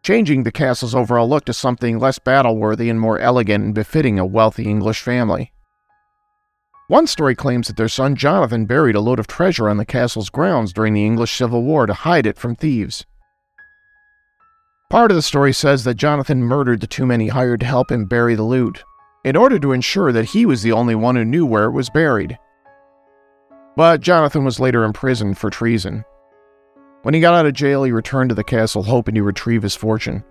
changing 0.05 0.43
the 0.43 0.51
castle's 0.51 0.93
overall 0.93 1.27
look 1.27 1.45
to 1.45 1.51
something 1.51 1.97
less 1.97 2.19
battle 2.19 2.57
worthy 2.57 2.91
and 2.91 3.01
more 3.01 3.17
elegant 3.17 3.63
and 3.63 3.73
befitting 3.73 4.19
a 4.19 4.25
wealthy 4.25 4.65
English 4.65 5.01
family. 5.01 5.51
One 6.87 7.07
story 7.07 7.33
claims 7.33 7.65
that 7.65 7.75
their 7.75 7.89
son 7.89 8.15
Jonathan 8.15 8.67
buried 8.67 8.95
a 8.95 9.01
load 9.01 9.17
of 9.17 9.25
treasure 9.25 9.67
on 9.67 9.77
the 9.77 9.85
castle's 9.85 10.29
grounds 10.29 10.71
during 10.71 10.93
the 10.93 11.03
English 11.03 11.35
Civil 11.35 11.63
War 11.63 11.87
to 11.87 11.95
hide 11.95 12.27
it 12.27 12.37
from 12.37 12.55
thieves. 12.55 13.03
Part 14.91 15.09
of 15.09 15.15
the 15.15 15.23
story 15.23 15.51
says 15.51 15.83
that 15.85 15.95
Jonathan 15.95 16.43
murdered 16.43 16.81
the 16.81 16.87
two 16.87 17.07
men 17.07 17.19
he 17.19 17.29
hired 17.29 17.61
to 17.61 17.65
help 17.65 17.91
him 17.91 18.05
bury 18.05 18.35
the 18.35 18.43
loot, 18.43 18.83
in 19.23 19.35
order 19.35 19.57
to 19.57 19.71
ensure 19.71 20.11
that 20.11 20.25
he 20.25 20.45
was 20.45 20.61
the 20.61 20.71
only 20.71 20.93
one 20.93 21.15
who 21.15 21.25
knew 21.25 21.47
where 21.47 21.65
it 21.65 21.71
was 21.71 21.89
buried. 21.89 22.37
But 23.75 24.01
Jonathan 24.01 24.45
was 24.45 24.59
later 24.59 24.83
imprisoned 24.83 25.39
for 25.39 25.49
treason. 25.49 26.05
When 27.05 27.13
he 27.13 27.19
got 27.19 27.35
out 27.35 27.45
of 27.45 27.53
jail, 27.53 27.83
he 27.83 27.91
returned 27.91 28.29
to 28.29 28.35
the 28.35 28.43
castle 28.43 28.81
hoping 28.81 29.13
to 29.13 29.21
retrieve 29.21 29.61
his 29.61 29.75
fortune. 29.75 30.23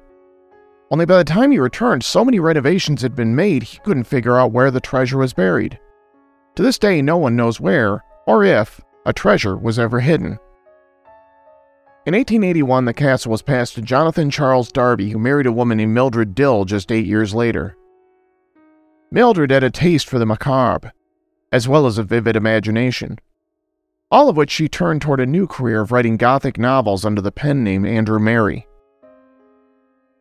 Only 0.90 1.06
by 1.06 1.18
the 1.18 1.22
time 1.22 1.52
he 1.52 1.60
returned, 1.60 2.02
so 2.02 2.24
many 2.24 2.40
renovations 2.40 3.00
had 3.00 3.14
been 3.14 3.36
made 3.36 3.62
he 3.62 3.78
couldn't 3.84 4.08
figure 4.08 4.36
out 4.36 4.50
where 4.50 4.72
the 4.72 4.80
treasure 4.80 5.18
was 5.18 5.32
buried. 5.32 5.78
To 6.56 6.64
this 6.64 6.76
day, 6.76 7.00
no 7.00 7.16
one 7.16 7.36
knows 7.36 7.60
where, 7.60 8.02
or 8.26 8.42
if, 8.42 8.80
a 9.06 9.12
treasure 9.12 9.56
was 9.56 9.78
ever 9.78 10.00
hidden. 10.00 10.36
In 12.06 12.14
1881, 12.14 12.86
the 12.86 12.92
castle 12.92 13.30
was 13.30 13.40
passed 13.40 13.76
to 13.76 13.80
Jonathan 13.80 14.28
Charles 14.28 14.72
Darby, 14.72 15.10
who 15.10 15.18
married 15.20 15.46
a 15.46 15.52
woman 15.52 15.78
named 15.78 15.94
Mildred 15.94 16.34
Dill 16.34 16.64
just 16.64 16.90
eight 16.90 17.06
years 17.06 17.32
later. 17.32 17.76
Mildred 19.12 19.52
had 19.52 19.62
a 19.62 19.70
taste 19.70 20.08
for 20.08 20.18
the 20.18 20.26
macabre, 20.26 20.92
as 21.52 21.68
well 21.68 21.86
as 21.86 21.98
a 21.98 22.02
vivid 22.02 22.34
imagination, 22.34 23.20
all 24.10 24.28
of 24.28 24.36
which 24.36 24.50
she 24.50 24.68
turned 24.68 25.02
toward 25.02 25.20
a 25.20 25.26
new 25.26 25.46
career 25.46 25.80
of 25.80 25.92
writing 25.92 26.16
Gothic 26.16 26.58
novels 26.58 27.04
under 27.04 27.20
the 27.20 27.32
pen 27.32 27.64
name 27.64 27.84
Andrew 27.84 28.18
Merry. 28.18 28.66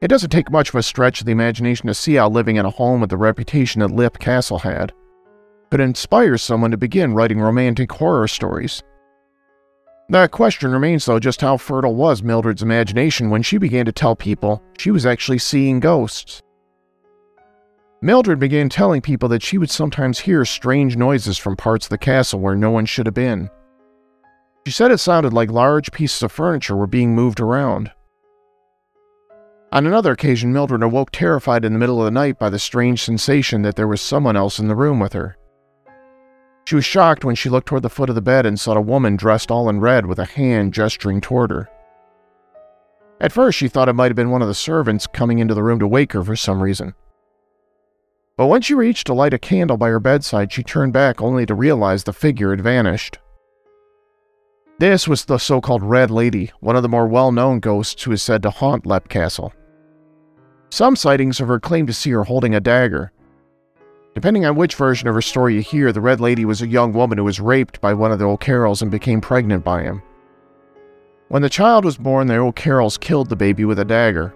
It 0.01 0.07
doesn't 0.07 0.31
take 0.31 0.51
much 0.51 0.69
of 0.69 0.75
a 0.75 0.83
stretch 0.83 1.21
of 1.21 1.25
the 1.25 1.31
imagination 1.31 1.87
to 1.87 1.93
see 1.93 2.15
how 2.15 2.29
living 2.29 2.57
in 2.57 2.65
a 2.65 2.69
home 2.69 3.01
with 3.01 3.09
the 3.09 3.17
reputation 3.17 3.79
that 3.79 3.91
Leap 3.91 4.19
Castle 4.19 4.59
had 4.59 4.93
could 5.71 5.79
inspire 5.79 6.37
someone 6.37 6.71
to 6.71 6.77
begin 6.77 7.13
writing 7.13 7.39
romantic 7.39 7.91
horror 7.91 8.27
stories. 8.27 8.83
The 10.09 10.27
question 10.27 10.71
remains, 10.71 11.05
though, 11.05 11.19
just 11.19 11.41
how 11.41 11.57
fertile 11.57 11.95
was 11.95 12.21
Mildred's 12.21 12.61
imagination 12.61 13.29
when 13.29 13.41
she 13.41 13.57
began 13.57 13.85
to 13.85 13.91
tell 13.91 14.15
people 14.15 14.61
she 14.77 14.91
was 14.91 15.05
actually 15.05 15.39
seeing 15.39 15.79
ghosts. 15.79 16.41
Mildred 18.01 18.37
began 18.37 18.67
telling 18.67 19.01
people 19.01 19.29
that 19.29 19.41
she 19.41 19.57
would 19.57 19.71
sometimes 19.71 20.19
hear 20.19 20.43
strange 20.43 20.97
noises 20.97 21.37
from 21.37 21.55
parts 21.55 21.85
of 21.85 21.89
the 21.89 21.97
castle 21.97 22.41
where 22.41 22.55
no 22.55 22.69
one 22.69 22.85
should 22.85 23.05
have 23.05 23.15
been. 23.15 23.49
She 24.65 24.71
said 24.71 24.91
it 24.91 24.99
sounded 24.99 25.33
like 25.33 25.51
large 25.51 25.91
pieces 25.91 26.23
of 26.23 26.31
furniture 26.31 26.75
were 26.75 26.87
being 26.87 27.13
moved 27.13 27.39
around. 27.39 27.91
On 29.73 29.85
another 29.85 30.11
occasion, 30.11 30.53
Mildred 30.53 30.83
awoke 30.83 31.09
terrified 31.11 31.65
in 31.65 31.73
the 31.73 31.79
middle 31.79 31.99
of 31.99 32.05
the 32.05 32.11
night 32.11 32.39
by 32.39 32.49
the 32.49 32.59
strange 32.59 33.03
sensation 33.03 33.63
that 33.63 33.75
there 33.75 33.87
was 33.87 34.01
someone 34.01 34.37
else 34.37 34.59
in 34.59 34.67
the 34.67 34.75
room 34.75 34.99
with 34.99 35.13
her. 35.13 35.35
She 36.65 36.75
was 36.75 36.85
shocked 36.85 37.25
when 37.25 37.35
she 37.35 37.49
looked 37.49 37.67
toward 37.67 37.81
the 37.81 37.89
foot 37.89 38.07
of 38.07 38.15
the 38.15 38.21
bed 38.21 38.45
and 38.45 38.57
saw 38.57 38.73
a 38.73 38.81
woman 38.81 39.17
dressed 39.17 39.51
all 39.51 39.67
in 39.67 39.81
red 39.81 40.05
with 40.05 40.19
a 40.19 40.25
hand 40.25 40.73
gesturing 40.73 41.19
toward 41.19 41.49
her. 41.49 41.69
At 43.19 43.33
first, 43.33 43.57
she 43.57 43.67
thought 43.67 43.89
it 43.89 43.93
might 43.93 44.11
have 44.11 44.15
been 44.15 44.29
one 44.29 44.41
of 44.41 44.47
the 44.47 44.53
servants 44.53 45.07
coming 45.07 45.39
into 45.39 45.53
the 45.53 45.63
room 45.63 45.79
to 45.79 45.87
wake 45.87 46.13
her 46.13 46.23
for 46.23 46.35
some 46.35 46.61
reason. 46.61 46.93
But 48.37 48.47
when 48.47 48.61
she 48.61 48.73
reached 48.73 49.07
to 49.07 49.13
light 49.13 49.33
a 49.33 49.39
candle 49.39 49.77
by 49.77 49.89
her 49.89 49.99
bedside, 49.99 50.51
she 50.51 50.63
turned 50.63 50.93
back 50.93 51.21
only 51.21 51.45
to 51.45 51.53
realize 51.53 52.03
the 52.03 52.13
figure 52.13 52.51
had 52.51 52.61
vanished. 52.61 53.19
This 54.79 55.07
was 55.07 55.25
the 55.25 55.37
so 55.37 55.61
called 55.61 55.83
Red 55.83 56.11
Lady, 56.11 56.51
one 56.59 56.75
of 56.75 56.83
the 56.83 56.89
more 56.89 57.07
well 57.07 57.31
known 57.31 57.59
ghosts 57.59 58.03
who 58.03 58.11
is 58.11 58.21
said 58.21 58.43
to 58.43 58.49
haunt 58.49 58.85
Leap 58.85 59.07
Castle. 59.07 59.53
Some 60.69 60.95
sightings 60.95 61.39
of 61.39 61.47
her 61.47 61.59
claim 61.59 61.85
to 61.87 61.93
see 61.93 62.11
her 62.11 62.23
holding 62.23 62.55
a 62.55 62.59
dagger, 62.59 63.11
Depending 64.13 64.45
on 64.45 64.55
which 64.55 64.75
version 64.75 65.07
of 65.07 65.15
her 65.15 65.21
story 65.21 65.55
you 65.55 65.61
hear, 65.61 65.91
the 65.91 66.01
Red 66.01 66.19
Lady 66.19 66.45
was 66.45 66.61
a 66.61 66.67
young 66.67 66.93
woman 66.93 67.17
who 67.17 67.23
was 67.23 67.39
raped 67.39 67.81
by 67.81 67.93
one 67.93 68.11
of 68.11 68.19
the 68.19 68.25
O'Carrolls 68.25 68.81
and 68.81 68.91
became 68.91 69.21
pregnant 69.21 69.63
by 69.63 69.81
him. 69.81 70.03
When 71.29 71.41
the 71.41 71.49
child 71.49 71.83
was 71.83 71.97
born, 71.97 72.27
the 72.27 72.37
O'Carrolls 72.37 72.97
killed 72.97 73.29
the 73.29 73.35
baby 73.35 73.65
with 73.65 73.79
a 73.79 73.85
dagger, 73.85 74.35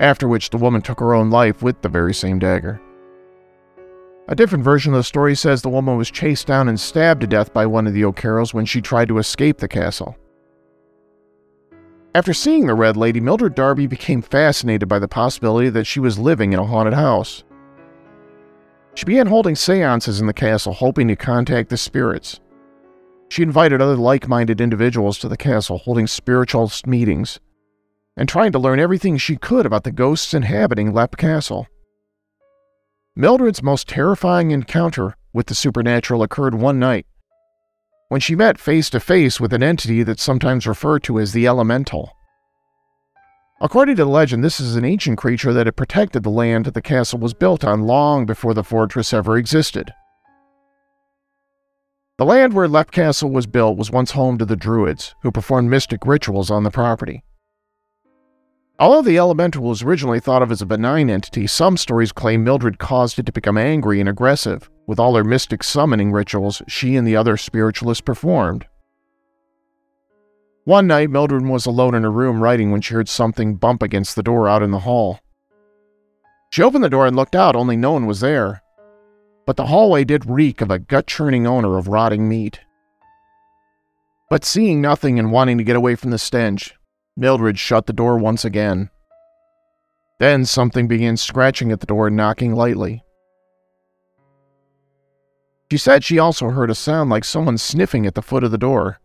after 0.00 0.28
which 0.28 0.50
the 0.50 0.58
woman 0.58 0.82
took 0.82 1.00
her 1.00 1.14
own 1.14 1.30
life 1.30 1.62
with 1.62 1.80
the 1.80 1.88
very 1.88 2.12
same 2.12 2.38
dagger. 2.38 2.78
A 4.26 4.34
different 4.34 4.64
version 4.64 4.94
of 4.94 4.98
the 4.98 5.04
story 5.04 5.34
says 5.34 5.60
the 5.60 5.68
woman 5.68 5.98
was 5.98 6.10
chased 6.10 6.46
down 6.46 6.68
and 6.68 6.80
stabbed 6.80 7.20
to 7.20 7.26
death 7.26 7.52
by 7.52 7.66
one 7.66 7.86
of 7.86 7.92
the 7.92 8.06
O'Carrolls 8.06 8.54
when 8.54 8.64
she 8.64 8.80
tried 8.80 9.08
to 9.08 9.18
escape 9.18 9.58
the 9.58 9.68
castle. 9.68 10.16
After 12.14 12.32
seeing 12.32 12.66
the 12.66 12.74
Red 12.74 12.96
Lady, 12.96 13.20
Mildred 13.20 13.54
Darby 13.54 13.86
became 13.86 14.22
fascinated 14.22 14.88
by 14.88 14.98
the 14.98 15.08
possibility 15.08 15.68
that 15.68 15.86
she 15.86 16.00
was 16.00 16.18
living 16.18 16.52
in 16.52 16.58
a 16.58 16.64
haunted 16.64 16.94
house. 16.94 17.44
She 18.94 19.04
began 19.04 19.26
holding 19.26 19.56
seances 19.56 20.20
in 20.20 20.26
the 20.26 20.32
castle, 20.32 20.72
hoping 20.72 21.08
to 21.08 21.16
contact 21.16 21.68
the 21.68 21.76
spirits. 21.76 22.40
She 23.28 23.42
invited 23.42 23.82
other 23.82 23.96
like 23.96 24.28
minded 24.28 24.60
individuals 24.60 25.18
to 25.18 25.28
the 25.28 25.36
castle, 25.36 25.78
holding 25.78 26.06
spiritualist 26.06 26.86
meetings, 26.86 27.40
and 28.16 28.28
trying 28.28 28.52
to 28.52 28.58
learn 28.58 28.78
everything 28.78 29.18
she 29.18 29.36
could 29.36 29.66
about 29.66 29.84
the 29.84 29.92
ghosts 29.92 30.32
inhabiting 30.32 30.94
Leap 30.94 31.16
Castle. 31.16 31.66
Mildred's 33.16 33.62
most 33.62 33.88
terrifying 33.88 34.50
encounter 34.50 35.16
with 35.32 35.46
the 35.46 35.54
supernatural 35.54 36.24
occurred 36.24 36.54
one 36.54 36.80
night, 36.80 37.06
when 38.08 38.20
she 38.20 38.34
met 38.34 38.58
face 38.58 38.90
to 38.90 38.98
face 38.98 39.38
with 39.38 39.52
an 39.52 39.62
entity 39.62 40.02
that's 40.02 40.22
sometimes 40.22 40.66
referred 40.66 41.04
to 41.04 41.20
as 41.20 41.32
the 41.32 41.46
Elemental. 41.46 42.10
According 43.60 43.94
to 43.96 44.04
legend, 44.04 44.42
this 44.42 44.58
is 44.58 44.74
an 44.74 44.84
ancient 44.84 45.16
creature 45.16 45.52
that 45.52 45.66
had 45.66 45.76
protected 45.76 46.24
the 46.24 46.30
land 46.30 46.66
the 46.66 46.82
castle 46.82 47.20
was 47.20 47.34
built 47.34 47.64
on 47.64 47.86
long 47.86 48.26
before 48.26 48.52
the 48.52 48.64
fortress 48.64 49.14
ever 49.14 49.38
existed. 49.38 49.92
The 52.18 52.24
land 52.24 52.52
where 52.52 52.68
Leap 52.68 52.90
Castle 52.90 53.30
was 53.30 53.46
built 53.46 53.78
was 53.78 53.92
once 53.92 54.10
home 54.10 54.38
to 54.38 54.44
the 54.44 54.56
Druids, 54.56 55.14
who 55.22 55.30
performed 55.30 55.70
mystic 55.70 56.04
rituals 56.04 56.50
on 56.50 56.64
the 56.64 56.70
property. 56.70 57.22
Although 58.78 59.02
the 59.02 59.18
elemental 59.18 59.62
was 59.62 59.82
originally 59.82 60.18
thought 60.18 60.42
of 60.42 60.50
as 60.50 60.60
a 60.60 60.66
benign 60.66 61.08
entity, 61.08 61.46
some 61.46 61.76
stories 61.76 62.10
claim 62.10 62.42
Mildred 62.42 62.78
caused 62.78 63.18
it 63.20 63.26
to 63.26 63.32
become 63.32 63.56
angry 63.56 64.00
and 64.00 64.08
aggressive 64.08 64.68
with 64.86 64.98
all 64.98 65.14
her 65.14 65.22
mystic 65.22 65.62
summoning 65.62 66.10
rituals 66.10 66.60
she 66.66 66.96
and 66.96 67.06
the 67.06 67.14
other 67.14 67.36
spiritualists 67.36 68.00
performed. 68.00 68.66
One 70.64 70.86
night, 70.88 71.10
Mildred 71.10 71.46
was 71.46 71.66
alone 71.66 71.94
in 71.94 72.02
her 72.02 72.10
room 72.10 72.42
writing 72.42 72.72
when 72.72 72.80
she 72.80 72.94
heard 72.94 73.08
something 73.08 73.54
bump 73.54 73.82
against 73.82 74.16
the 74.16 74.22
door 74.22 74.48
out 74.48 74.62
in 74.62 74.72
the 74.72 74.80
hall. 74.80 75.20
She 76.50 76.62
opened 76.62 76.82
the 76.82 76.90
door 76.90 77.06
and 77.06 77.14
looked 77.14 77.36
out, 77.36 77.54
only 77.54 77.76
no 77.76 77.92
one 77.92 78.06
was 78.06 78.20
there. 78.20 78.62
But 79.46 79.56
the 79.56 79.66
hallway 79.66 80.04
did 80.04 80.28
reek 80.28 80.60
of 80.60 80.70
a 80.70 80.78
gut 80.78 81.06
churning 81.06 81.46
odor 81.46 81.78
of 81.78 81.86
rotting 81.86 82.28
meat. 82.28 82.60
But 84.30 84.44
seeing 84.44 84.80
nothing 84.80 85.18
and 85.18 85.30
wanting 85.30 85.58
to 85.58 85.64
get 85.64 85.76
away 85.76 85.96
from 85.96 86.10
the 86.10 86.18
stench, 86.18 86.74
Mildred 87.16 87.58
shut 87.58 87.86
the 87.86 87.92
door 87.92 88.18
once 88.18 88.44
again. 88.44 88.90
Then 90.18 90.44
something 90.44 90.88
began 90.88 91.16
scratching 91.16 91.70
at 91.70 91.80
the 91.80 91.86
door 91.86 92.08
and 92.08 92.16
knocking 92.16 92.54
lightly. 92.54 93.04
She 95.70 95.78
said 95.78 96.04
she 96.04 96.18
also 96.18 96.50
heard 96.50 96.70
a 96.70 96.74
sound 96.74 97.10
like 97.10 97.24
someone 97.24 97.58
sniffing 97.58 98.06
at 98.06 98.14
the 98.14 98.22
foot 98.22 98.44
of 98.44 98.50
the 98.50 98.58
door. 98.58 99.00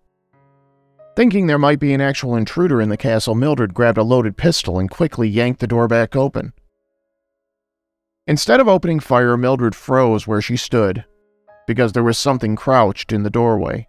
Thinking 1.15 1.47
there 1.47 1.57
might 1.57 1.79
be 1.79 1.93
an 1.93 2.01
actual 2.01 2.35
intruder 2.35 2.79
in 2.79 2.89
the 2.89 2.97
castle, 2.97 3.35
Mildred 3.35 3.73
grabbed 3.73 3.97
a 3.97 4.03
loaded 4.03 4.37
pistol 4.37 4.79
and 4.79 4.89
quickly 4.89 5.27
yanked 5.27 5.59
the 5.59 5.67
door 5.67 5.87
back 5.87 6.15
open. 6.15 6.53
Instead 8.27 8.59
of 8.59 8.67
opening 8.67 8.99
fire, 8.99 9.35
Mildred 9.35 9.75
froze 9.75 10.27
where 10.27 10.41
she 10.41 10.55
stood, 10.55 11.03
because 11.65 11.93
there 11.93 12.03
was 12.03 12.17
something 12.17 12.55
crouched 12.55 13.11
in 13.11 13.23
the 13.23 13.29
doorway. 13.29 13.87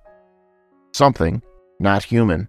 Something 0.93 1.43
not 1.79 2.05
human. 2.05 2.49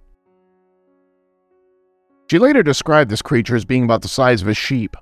She 2.31 2.39
later 2.39 2.63
described 2.63 3.11
this 3.11 3.21
creature 3.21 3.57
as 3.57 3.65
being 3.65 3.83
about 3.83 4.03
the 4.03 4.07
size 4.07 4.41
of 4.41 4.47
a 4.47 4.53
sheep. 4.53 4.95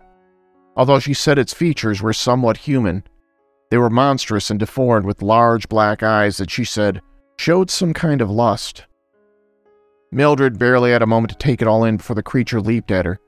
Although 0.76 0.98
she 0.98 1.14
said 1.14 1.38
its 1.38 1.54
features 1.54 2.02
were 2.02 2.12
somewhat 2.12 2.58
human, 2.58 3.04
they 3.70 3.78
were 3.78 3.92
monstrous 3.92 4.50
and 4.50 4.60
deformed 4.60 5.06
with 5.06 5.22
large 5.22 5.70
black 5.70 6.02
eyes 6.02 6.38
that 6.38 6.50
she 6.50 6.66
said 6.66 7.04
showed 7.38 7.70
some 7.70 7.94
kind 7.94 8.22
of 8.22 8.32
lust. 8.32 8.88
Mildred 10.12 10.58
barely 10.58 10.90
had 10.90 11.04
a 11.04 11.06
moment 11.06 11.30
to 11.30 11.38
take 11.38 11.62
it 11.62 11.68
all 11.68 11.84
in 11.84 11.98
before 11.98 12.16
the 12.16 12.24
creature 12.24 12.60
leaped 12.60 12.90
at 12.90 13.06
her. 13.06 13.20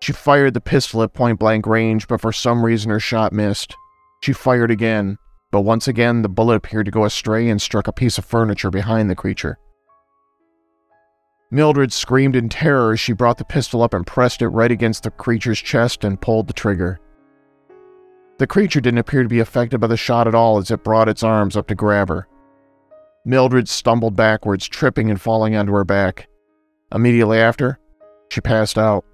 She 0.00 0.12
fired 0.12 0.54
the 0.54 0.60
pistol 0.60 1.02
at 1.02 1.12
point 1.12 1.40
blank 1.40 1.66
range, 1.66 2.06
but 2.06 2.20
for 2.20 2.30
some 2.30 2.64
reason 2.64 2.92
her 2.92 3.00
shot 3.00 3.32
missed. 3.32 3.74
She 4.22 4.32
fired 4.32 4.70
again, 4.70 5.18
but 5.50 5.62
once 5.62 5.88
again 5.88 6.22
the 6.22 6.28
bullet 6.28 6.54
appeared 6.54 6.86
to 6.86 6.92
go 6.92 7.04
astray 7.04 7.48
and 7.48 7.60
struck 7.60 7.88
a 7.88 7.92
piece 7.92 8.16
of 8.16 8.24
furniture 8.24 8.70
behind 8.70 9.10
the 9.10 9.16
creature. 9.16 9.58
Mildred 11.52 11.92
screamed 11.92 12.36
in 12.36 12.48
terror 12.48 12.92
as 12.92 13.00
she 13.00 13.12
brought 13.12 13.38
the 13.38 13.44
pistol 13.44 13.82
up 13.82 13.92
and 13.92 14.06
pressed 14.06 14.40
it 14.40 14.48
right 14.48 14.70
against 14.70 15.02
the 15.02 15.10
creature's 15.10 15.58
chest 15.60 16.04
and 16.04 16.20
pulled 16.20 16.46
the 16.46 16.52
trigger. 16.52 17.00
The 18.38 18.46
creature 18.46 18.80
didn't 18.80 18.98
appear 18.98 19.22
to 19.24 19.28
be 19.28 19.40
affected 19.40 19.80
by 19.80 19.88
the 19.88 19.96
shot 19.96 20.28
at 20.28 20.34
all 20.34 20.58
as 20.58 20.70
it 20.70 20.84
brought 20.84 21.08
its 21.08 21.24
arms 21.24 21.56
up 21.56 21.66
to 21.66 21.74
grab 21.74 22.08
her. 22.08 22.28
Mildred 23.24 23.68
stumbled 23.68 24.16
backwards, 24.16 24.68
tripping 24.68 25.10
and 25.10 25.20
falling 25.20 25.56
onto 25.56 25.72
her 25.72 25.84
back. 25.84 26.28
Immediately 26.94 27.38
after, 27.38 27.78
she 28.30 28.40
passed 28.40 28.78
out. 28.78 29.04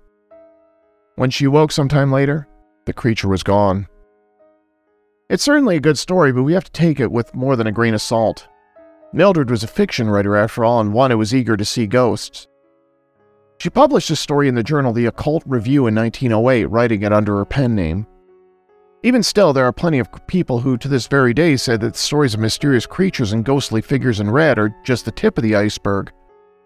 When 1.17 1.31
she 1.31 1.47
woke 1.47 1.73
sometime 1.73 2.13
later, 2.13 2.47
the 2.85 2.93
creature 2.93 3.29
was 3.29 3.43
gone. 3.43 3.89
It's 5.29 5.43
certainly 5.43 5.77
a 5.77 5.81
good 5.81 5.99
story, 5.99 6.33
but 6.33 6.45
we 6.45 6.53
have 6.53 6.65
to 6.65 6.71
take 6.71 7.01
it 7.01 7.11
with 7.11 7.35
more 7.35 7.57
than 7.57 7.67
a 7.67 7.73
grain 7.73 7.95
of 7.95 8.03
salt. 8.03 8.47
Mildred 9.17 9.49
was 9.49 9.65
a 9.65 9.67
fiction 9.67 10.11
writer 10.11 10.37
after 10.37 10.63
all, 10.63 10.79
and 10.79 10.93
one 10.93 11.11
who 11.11 11.17
was 11.17 11.35
eager 11.35 11.57
to 11.57 11.65
see 11.65 11.87
ghosts. 11.87 12.47
She 13.59 13.71
published 13.71 14.11
a 14.11 14.17
story 14.17 14.47
in 14.47 14.55
the 14.55 14.63
journal 14.63 14.93
The 14.93 15.07
Occult 15.07 15.43
Review 15.47 15.87
in 15.87 15.95
1908, 15.95 16.67
writing 16.67 17.03
it 17.03 17.15
under 17.15 17.39
her 17.39 17.47
pen 17.47 17.75
name. 17.75 18.07
Even 19.03 19.23
still, 19.23 19.55
there 19.55 19.65
are 19.65 19.73
plenty 19.73 20.01
of 20.01 20.11
people 20.27 20.59
who, 20.59 20.77
to 20.77 20.87
this 20.87 21.07
very 21.07 21.33
day, 21.33 21.57
say 21.57 21.79
that 21.79 21.97
stories 21.97 22.35
of 22.35 22.41
mysterious 22.41 22.85
creatures 22.85 23.33
and 23.33 23.43
ghostly 23.43 23.81
figures 23.81 24.21
in 24.21 24.31
red 24.31 24.59
are 24.59 24.77
just 24.85 25.07
the 25.07 25.13
tip 25.13 25.39
of 25.39 25.43
the 25.43 25.57
iceberg 25.57 26.13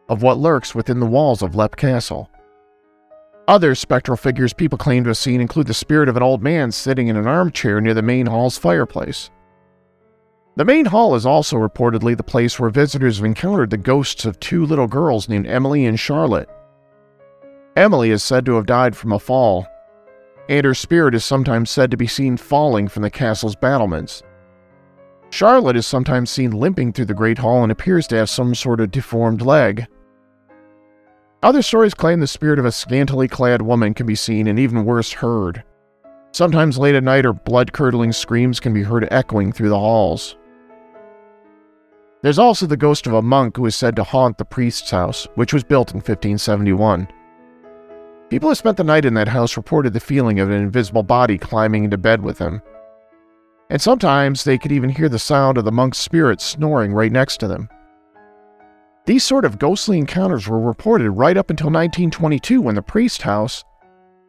of 0.09 0.25
what 0.25 0.39
lurks 0.39 0.75
within 0.75 0.99
the 0.99 1.07
walls 1.07 1.43
of 1.43 1.55
Leap 1.55 1.77
Castle. 1.77 2.29
Other 3.47 3.77
spectral 3.77 4.17
figures 4.17 4.53
people 4.53 4.77
claim 4.77 5.05
to 5.05 5.11
have 5.11 5.19
seen 5.19 5.41
include 5.41 5.69
the 5.69 5.75
spirit 5.75 6.09
of 6.09 6.17
an 6.17 6.23
old 6.25 6.43
man 6.43 6.73
sitting 6.73 7.07
in 7.07 7.17
an 7.17 7.29
armchair 7.29 7.81
near 7.81 7.95
the 7.95 8.03
main 8.03 8.27
hall's 8.27 8.59
fireplace. 8.59 9.31
The 10.61 10.67
main 10.67 10.85
hall 10.85 11.15
is 11.15 11.25
also 11.25 11.57
reportedly 11.57 12.15
the 12.15 12.23
place 12.23 12.61
where 12.61 12.69
visitors 12.69 13.17
have 13.17 13.25
encountered 13.25 13.71
the 13.71 13.79
ghosts 13.79 14.27
of 14.27 14.39
two 14.41 14.67
little 14.67 14.87
girls 14.87 15.27
named 15.27 15.47
Emily 15.47 15.87
and 15.87 15.99
Charlotte. 15.99 16.51
Emily 17.77 18.11
is 18.11 18.23
said 18.23 18.45
to 18.45 18.57
have 18.57 18.67
died 18.67 18.95
from 18.95 19.13
a 19.13 19.19
fall, 19.19 19.67
and 20.51 20.67
her 20.67 20.75
spirit 20.75 21.15
is 21.15 21.25
sometimes 21.25 21.71
said 21.71 21.91
to 21.91 21.97
be 21.97 22.07
seen 22.07 22.37
falling 22.37 22.89
from 22.89 23.03
the 23.03 23.09
castle's 23.09 23.57
battlements. 23.57 24.23
Charlotte 25.31 25.77
is 25.77 25.87
sometimes 25.87 26.29
seen 26.29 26.51
limping 26.51 26.93
through 26.93 27.07
the 27.07 27.15
Great 27.15 27.39
Hall 27.39 27.63
and 27.63 27.73
appears 27.73 28.07
to 28.09 28.17
have 28.17 28.29
some 28.29 28.55
sort 28.55 28.83
of 28.83 28.91
deformed 28.91 29.41
leg. 29.41 29.87
Other 31.43 31.63
stories 31.63 31.95
claim 31.95 32.21
the 32.21 32.27
spirit 32.27 32.59
of 32.59 32.67
a 32.67 32.73
scantily 32.73 33.29
clad 33.29 33.63
woman 33.63 33.95
can 33.95 34.05
be 34.05 34.15
seen 34.15 34.47
and 34.47 34.59
even 34.59 34.85
worse 34.85 35.11
heard. 35.11 35.65
Sometimes 36.33 36.77
late 36.77 36.97
at 36.97 37.03
night, 37.03 37.25
her 37.25 37.33
blood 37.33 37.73
curdling 37.73 38.13
screams 38.13 38.61
can 38.61 38.75
be 38.75 38.83
heard 38.83 39.09
echoing 39.11 39.53
through 39.53 39.71
the 39.71 39.79
halls. 39.79 40.37
There's 42.23 42.39
also 42.39 42.67
the 42.67 42.77
ghost 42.77 43.07
of 43.07 43.15
a 43.15 43.23
monk 43.23 43.57
who 43.57 43.65
is 43.65 43.75
said 43.75 43.97
to 43.97 44.05
haunt 44.05 44.37
the 44.37 44.45
priest's 44.45 44.91
house, 44.91 45.27
which 45.37 45.55
was 45.55 45.65
built 45.65 45.93
in 45.93 45.97
1571. 45.97 47.09
People 48.29 48.51
who 48.51 48.55
spent 48.55 48.77
the 48.77 48.85
night 48.85 49.07
in 49.07 49.15
that 49.15 49.29
house 49.29 49.57
reported 49.57 49.93
the 49.93 50.01
feeling 50.01 50.39
of 50.39 50.51
an 50.51 50.57
invisible 50.57 51.03
body 51.03 51.39
climbing 51.39 51.85
into 51.85 51.97
bed 51.97 52.23
with 52.23 52.39
them. 52.39 52.61
And 53.71 53.81
sometimes 53.81 54.45
they 54.45 54.59
could 54.59 54.73
even 54.73 54.91
hear 54.91 55.09
the 55.09 55.19
sound 55.19 55.57
of 55.57 55.65
the 55.65 55.73
monk's 55.73 55.99
spirit 55.99 56.41
snoring 56.41 56.93
right 56.93 57.11
next 57.11 57.39
to 57.39 57.49
them. 57.49 57.69
These 59.07 59.25
sort 59.25 59.47
of 59.47 59.59
ghostly 59.59 59.97
encounters 59.99 60.47
were 60.47 60.61
reported 60.61 61.11
right 61.11 61.37
up 61.37 61.49
until 61.49 61.67
1922 61.67 62.61
when 62.61 62.75
the 62.75 62.83
priest 62.83 63.23
house, 63.23 63.65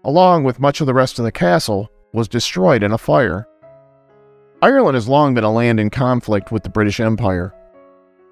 along 0.06 0.46
with 0.46 0.60
much 0.60 0.80
of 0.80 0.88
the 0.88 0.94
rest 0.94 1.20
of 1.20 1.26
the 1.26 1.32
castle, 1.32 1.90
was 2.14 2.28
destroyed 2.28 2.84
in 2.84 2.94
a 2.94 2.98
fire. 2.98 3.48
Ireland 4.62 4.96
has 4.96 5.10
long 5.10 5.34
been 5.34 5.44
a 5.44 5.52
land 5.52 5.80
in 5.80 5.90
conflict 5.90 6.52
with 6.52 6.64
the 6.64 6.70
British 6.70 7.00
Empire. 7.00 7.54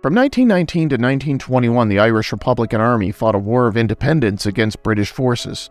From 0.01 0.15
1919 0.15 0.89
to 0.89 0.93
1921, 0.93 1.89
the 1.89 1.99
Irish 1.99 2.31
Republican 2.31 2.79
Army 2.79 3.11
fought 3.11 3.35
a 3.35 3.39
war 3.39 3.67
of 3.67 3.75
independence 3.75 4.45
against 4.45 4.81
British 4.81 5.11
forces. 5.11 5.69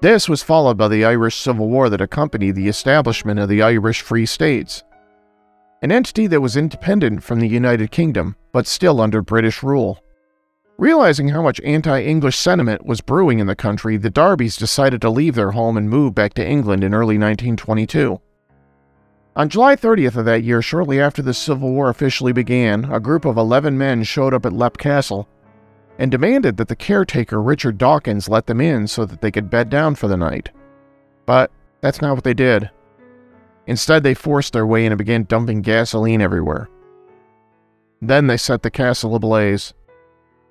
This 0.00 0.26
was 0.26 0.42
followed 0.42 0.78
by 0.78 0.88
the 0.88 1.04
Irish 1.04 1.36
Civil 1.36 1.68
War 1.68 1.90
that 1.90 2.00
accompanied 2.00 2.54
the 2.54 2.66
establishment 2.66 3.38
of 3.38 3.50
the 3.50 3.60
Irish 3.60 4.00
Free 4.00 4.24
States, 4.24 4.84
an 5.82 5.92
entity 5.92 6.26
that 6.28 6.40
was 6.40 6.56
independent 6.56 7.22
from 7.22 7.40
the 7.40 7.46
United 7.46 7.90
Kingdom, 7.90 8.36
but 8.52 8.66
still 8.66 9.02
under 9.02 9.20
British 9.20 9.62
rule. 9.62 10.02
Realizing 10.78 11.28
how 11.28 11.42
much 11.42 11.60
anti 11.62 12.02
English 12.02 12.38
sentiment 12.38 12.86
was 12.86 13.02
brewing 13.02 13.38
in 13.38 13.46
the 13.46 13.54
country, 13.54 13.98
the 13.98 14.10
Darbys 14.10 14.58
decided 14.58 15.02
to 15.02 15.10
leave 15.10 15.34
their 15.34 15.50
home 15.50 15.76
and 15.76 15.90
move 15.90 16.14
back 16.14 16.32
to 16.34 16.46
England 16.46 16.82
in 16.82 16.94
early 16.94 17.18
1922. 17.18 18.18
On 19.36 19.48
July 19.48 19.74
30th 19.74 20.16
of 20.16 20.24
that 20.26 20.44
year, 20.44 20.62
shortly 20.62 21.00
after 21.00 21.20
the 21.20 21.34
Civil 21.34 21.72
War 21.72 21.88
officially 21.90 22.32
began, 22.32 22.84
a 22.84 23.00
group 23.00 23.24
of 23.24 23.36
11 23.36 23.76
men 23.76 24.04
showed 24.04 24.32
up 24.32 24.46
at 24.46 24.52
Leap 24.52 24.78
Castle 24.78 25.28
and 25.98 26.08
demanded 26.10 26.56
that 26.56 26.68
the 26.68 26.76
caretaker, 26.76 27.42
Richard 27.42 27.76
Dawkins, 27.76 28.28
let 28.28 28.46
them 28.46 28.60
in 28.60 28.86
so 28.86 29.04
that 29.04 29.20
they 29.20 29.32
could 29.32 29.50
bed 29.50 29.70
down 29.70 29.96
for 29.96 30.06
the 30.06 30.16
night. 30.16 30.50
But 31.26 31.50
that's 31.80 32.00
not 32.00 32.14
what 32.14 32.22
they 32.22 32.34
did. 32.34 32.70
Instead, 33.66 34.04
they 34.04 34.14
forced 34.14 34.52
their 34.52 34.66
way 34.66 34.86
in 34.86 34.92
and 34.92 34.98
began 34.98 35.24
dumping 35.24 35.62
gasoline 35.62 36.20
everywhere. 36.20 36.68
Then 38.00 38.28
they 38.28 38.36
set 38.36 38.62
the 38.62 38.70
castle 38.70 39.16
ablaze. 39.16 39.74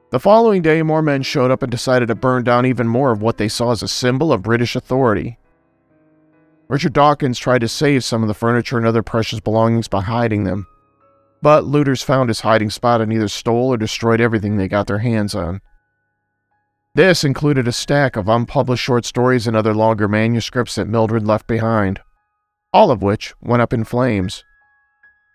The 0.09 0.19
following 0.19 0.61
day, 0.61 0.81
more 0.83 1.01
men 1.01 1.21
showed 1.21 1.51
up 1.51 1.63
and 1.63 1.71
decided 1.71 2.07
to 2.07 2.15
burn 2.15 2.43
down 2.43 2.65
even 2.65 2.87
more 2.87 3.11
of 3.11 3.21
what 3.21 3.37
they 3.37 3.47
saw 3.47 3.71
as 3.71 3.81
a 3.81 3.87
symbol 3.87 4.33
of 4.33 4.43
British 4.43 4.75
authority. 4.75 5.37
Richard 6.73 6.93
Dawkins 6.93 7.37
tried 7.37 7.59
to 7.59 7.67
save 7.67 8.03
some 8.03 8.23
of 8.23 8.27
the 8.27 8.33
furniture 8.33 8.79
and 8.79 8.87
other 8.87 9.03
precious 9.03 9.39
belongings 9.39 9.87
by 9.87 10.01
hiding 10.01 10.43
them, 10.43 10.65
but 11.39 11.65
looters 11.65 12.01
found 12.01 12.29
his 12.29 12.39
hiding 12.39 12.71
spot 12.71 12.99
and 12.99 13.13
either 13.13 13.27
stole 13.27 13.69
or 13.69 13.77
destroyed 13.77 14.19
everything 14.19 14.57
they 14.57 14.67
got 14.67 14.87
their 14.87 14.97
hands 14.97 15.35
on. 15.35 15.61
This 16.95 17.23
included 17.23 17.67
a 17.67 17.71
stack 17.71 18.15
of 18.15 18.27
unpublished 18.27 18.83
short 18.83 19.05
stories 19.05 19.45
and 19.45 19.55
other 19.55 19.75
longer 19.75 20.07
manuscripts 20.07 20.73
that 20.73 20.87
Mildred 20.87 21.27
left 21.27 21.45
behind 21.45 22.01
all 22.73 22.89
of 22.89 23.03
which 23.03 23.35
went 23.39 23.61
up 23.61 23.71
in 23.71 23.83
flames. 23.83 24.43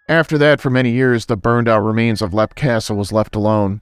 After 0.09 0.38
that, 0.38 0.61
for 0.61 0.70
many 0.70 0.90
years, 0.90 1.27
the 1.27 1.37
burned 1.37 1.68
out 1.68 1.85
remains 1.85 2.20
of 2.20 2.35
Leap 2.35 2.57
Castle 2.57 2.96
was 2.96 3.12
left 3.12 3.37
alone, 3.37 3.81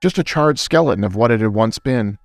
just 0.00 0.16
a 0.16 0.22
charred 0.22 0.60
skeleton 0.60 1.02
of 1.02 1.16
what 1.16 1.32
it 1.32 1.40
had 1.40 1.54
once 1.54 1.80
been. 1.80 2.18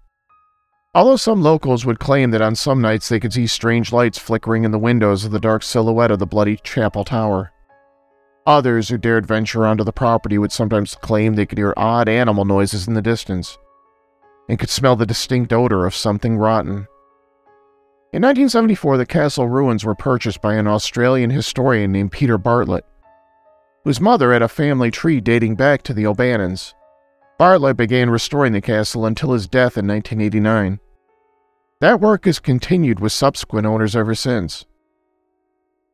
Although 0.99 1.15
some 1.15 1.41
locals 1.41 1.85
would 1.85 1.97
claim 1.97 2.31
that 2.31 2.41
on 2.41 2.55
some 2.55 2.81
nights 2.81 3.07
they 3.07 3.21
could 3.21 3.31
see 3.31 3.47
strange 3.47 3.93
lights 3.93 4.19
flickering 4.19 4.65
in 4.65 4.71
the 4.71 4.77
windows 4.77 5.23
of 5.23 5.31
the 5.31 5.39
dark 5.39 5.63
silhouette 5.63 6.11
of 6.11 6.19
the 6.19 6.27
bloody 6.27 6.57
chapel 6.57 7.05
tower. 7.05 7.53
Others 8.45 8.89
who 8.89 8.97
dared 8.97 9.25
venture 9.25 9.65
onto 9.65 9.85
the 9.85 9.93
property 9.93 10.37
would 10.37 10.51
sometimes 10.51 10.95
claim 10.95 11.35
they 11.35 11.45
could 11.45 11.57
hear 11.57 11.73
odd 11.77 12.09
animal 12.09 12.43
noises 12.43 12.85
in 12.85 12.95
the 12.95 13.01
distance 13.01 13.57
and 14.49 14.59
could 14.59 14.69
smell 14.69 14.97
the 14.97 15.05
distinct 15.05 15.53
odor 15.53 15.85
of 15.85 15.95
something 15.95 16.35
rotten. 16.35 16.85
In 18.11 18.21
1974, 18.21 18.97
the 18.97 19.05
castle 19.05 19.47
ruins 19.47 19.85
were 19.85 19.95
purchased 19.95 20.41
by 20.41 20.55
an 20.55 20.67
Australian 20.67 21.29
historian 21.29 21.93
named 21.93 22.11
Peter 22.11 22.37
Bartlett, 22.37 22.83
whose 23.85 24.01
mother 24.01 24.33
had 24.33 24.41
a 24.41 24.49
family 24.49 24.91
tree 24.91 25.21
dating 25.21 25.55
back 25.55 25.81
to 25.83 25.93
the 25.93 26.05
O'Bannons. 26.05 26.75
Bartlett 27.37 27.77
began 27.77 28.09
restoring 28.09 28.51
the 28.51 28.59
castle 28.59 29.05
until 29.05 29.31
his 29.31 29.47
death 29.47 29.77
in 29.77 29.87
1989. 29.87 30.81
That 31.81 32.01
work 32.01 32.25
has 32.25 32.39
continued 32.39 32.99
with 32.99 33.13
subsequent 33.13 33.65
owners 33.65 33.95
ever 33.95 34.13
since. 34.13 34.65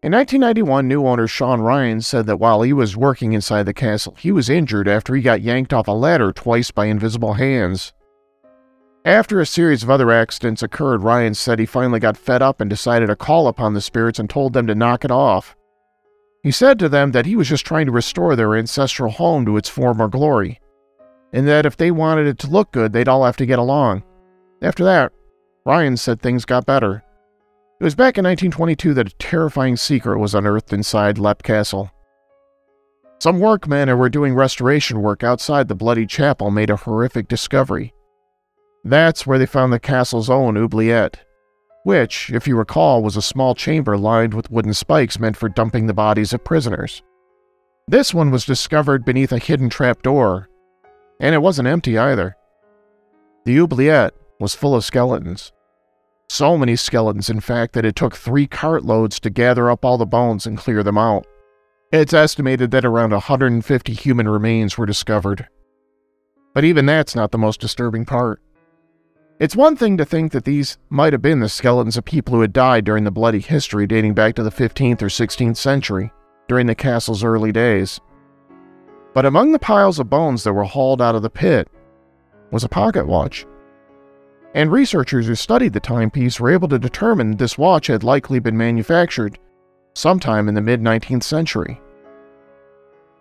In 0.02 0.12
1991, 0.14 0.88
new 0.88 1.06
owner 1.06 1.28
Sean 1.28 1.62
Ryan 1.62 2.02
said 2.02 2.26
that 2.26 2.38
while 2.40 2.64
he 2.64 2.74
was 2.74 2.98
working 2.98 3.34
inside 3.34 3.64
the 3.64 3.74
castle, 3.74 4.16
he 4.18 4.32
was 4.32 4.50
injured 4.50 4.88
after 4.88 5.14
he 5.14 5.22
got 5.22 5.42
yanked 5.42 5.74
off 5.74 5.88
a 5.88 5.92
ladder 5.92 6.32
twice 6.32 6.72
by 6.72 6.86
invisible 6.86 7.34
hands. 7.34 7.94
After 9.04 9.40
a 9.40 9.46
series 9.46 9.84
of 9.84 9.92
other 9.92 10.12
accidents 10.12 10.64
occurred, 10.64 11.04
Ryan 11.04 11.36
said 11.36 11.60
he 11.60 11.68
finally 11.68 12.00
got 12.00 12.18
fed 12.18 12.42
up 12.42 12.62
and 12.62 12.70
decided 12.70 13.08
to 13.08 13.16
call 13.16 13.48
upon 13.48 13.76
the 13.76 13.82
spirits 13.82 14.18
and 14.18 14.28
told 14.28 14.54
them 14.54 14.66
to 14.66 14.74
knock 14.74 15.06
it 15.06 15.12
off. 15.12 15.56
He 16.42 16.50
said 16.50 16.80
to 16.80 16.90
them 16.90 17.12
that 17.12 17.28
he 17.28 17.36
was 17.36 17.48
just 17.48 17.66
trying 17.66 17.86
to 17.86 17.92
restore 17.92 18.36
their 18.36 18.56
ancestral 18.56 19.12
home 19.12 19.46
to 19.46 19.58
its 19.58 19.70
former 19.70 20.08
glory, 20.08 20.60
and 21.32 21.48
that 21.48 21.68
if 21.68 21.78
they 21.78 21.92
wanted 21.92 22.26
it 22.26 22.40
to 22.40 22.48
look 22.48 22.72
good, 22.72 22.92
they'd 22.92 23.08
all 23.08 23.24
have 23.24 23.38
to 23.38 23.46
get 23.46 23.60
along. 23.60 24.04
After 24.64 24.84
that, 24.86 25.12
Ryan 25.66 25.98
said 25.98 26.22
things 26.22 26.46
got 26.46 26.68
better. 26.68 27.04
It 27.80 27.84
was 27.84 27.96
back 27.96 28.20
in 28.20 28.24
1922 28.24 28.94
that 28.94 29.08
a 29.08 29.16
terrifying 29.16 29.76
secret 29.76 30.20
was 30.20 30.36
unearthed 30.36 30.72
inside 30.72 31.18
Leap 31.18 31.42
Castle. 31.42 31.92
Some 33.20 33.40
workmen 33.40 33.88
who 33.88 33.98
were 33.98 34.10
doing 34.10 34.36
restoration 34.36 35.02
work 35.02 35.24
outside 35.24 35.68
the 35.68 35.76
bloody 35.76 36.06
chapel 36.06 36.52
made 36.52 36.70
a 36.70 36.76
horrific 36.76 37.28
discovery. 37.28 37.94
That's 38.84 39.26
where 39.26 39.40
they 39.40 39.48
found 39.48 39.74
the 39.74 39.80
castle's 39.80 40.30
own 40.30 40.56
oubliette, 40.56 41.26
which, 41.84 42.30
if 42.32 42.48
you 42.48 42.56
recall, 42.56 43.02
was 43.02 43.18
a 43.18 43.22
small 43.22 43.56
chamber 43.56 43.98
lined 43.98 44.36
with 44.36 44.52
wooden 44.52 44.74
spikes 44.76 45.20
meant 45.20 45.36
for 45.36 45.50
dumping 45.50 45.88
the 45.88 45.94
bodies 45.94 46.34
of 46.34 46.44
prisoners. 46.44 47.02
This 47.88 48.14
one 48.14 48.30
was 48.30 48.46
discovered 48.46 49.04
beneath 49.04 49.32
a 49.32 49.40
hidden 49.40 49.70
trapdoor, 49.70 50.48
and 51.20 51.34
it 51.34 51.42
wasn't 51.42 51.68
empty 51.68 51.98
either. 51.98 52.36
The 53.46 53.60
oubliette 53.60 54.14
was 54.40 54.54
full 54.54 54.76
of 54.76 54.86
skeletons. 54.86 55.52
So 56.30 56.58
many 56.58 56.76
skeletons, 56.76 57.30
in 57.30 57.40
fact, 57.40 57.74
that 57.74 57.86
it 57.86 57.96
took 57.96 58.16
three 58.16 58.48
cartloads 58.48 59.20
to 59.20 59.30
gather 59.30 59.70
up 59.70 59.86
all 59.86 59.98
the 59.98 60.06
bones 60.06 60.46
and 60.46 60.58
clear 60.58 60.84
them 60.84 60.98
out. 60.98 61.26
It's 61.92 62.14
estimated 62.14 62.72
that 62.72 62.84
around 62.84 63.12
150 63.12 63.94
human 63.94 64.28
remains 64.28 64.78
were 64.78 64.86
discovered. 64.86 65.48
But 66.54 66.64
even 66.64 66.86
that's 66.86 67.16
not 67.16 67.32
the 67.32 67.38
most 67.38 67.62
disturbing 67.62 68.06
part. 68.06 68.42
It's 69.40 69.56
one 69.56 69.76
thing 69.76 69.98
to 69.98 70.06
think 70.06 70.32
that 70.32 70.46
these 70.46 70.78
might 70.90 71.14
have 71.14 71.22
been 71.22 71.42
the 71.42 71.50
skeletons 71.50 71.98
of 71.98 72.06
people 72.06 72.34
who 72.34 72.42
had 72.42 72.54
died 72.54 72.86
during 72.86 73.04
the 73.04 73.12
bloody 73.12 73.40
history 73.40 73.86
dating 73.86 74.14
back 74.14 74.36
to 74.36 74.44
the 74.44 74.50
15th 74.52 75.02
or 75.02 75.08
16th 75.08 75.58
century, 75.58 76.12
during 76.48 76.68
the 76.68 76.76
castle's 76.76 77.24
early 77.24 77.52
days. 77.52 78.00
But 79.14 79.26
among 79.26 79.52
the 79.52 79.60
piles 79.60 80.00
of 80.00 80.10
bones 80.10 80.44
that 80.44 80.54
were 80.54 80.64
hauled 80.64 81.02
out 81.02 81.16
of 81.16 81.22
the 81.22 81.30
pit 81.30 81.70
was 82.52 82.64
a 82.64 82.70
pocket 82.70 83.08
watch. 83.08 83.46
And 84.56 84.72
researchers 84.72 85.28
who 85.28 85.36
studied 85.36 85.74
the 85.74 85.80
timepiece 85.80 86.40
were 86.40 86.50
able 86.50 86.70
to 86.70 86.80
determine 86.80 87.38
this 87.38 87.58
watch 87.58 87.86
had 87.88 88.04
likely 88.04 88.40
been 88.40 88.58
manufactured 88.58 89.38
sometime 89.94 90.50
in 90.50 90.56
the 90.56 90.62
mid 90.62 90.82
19th 90.82 91.24
century. 91.24 91.80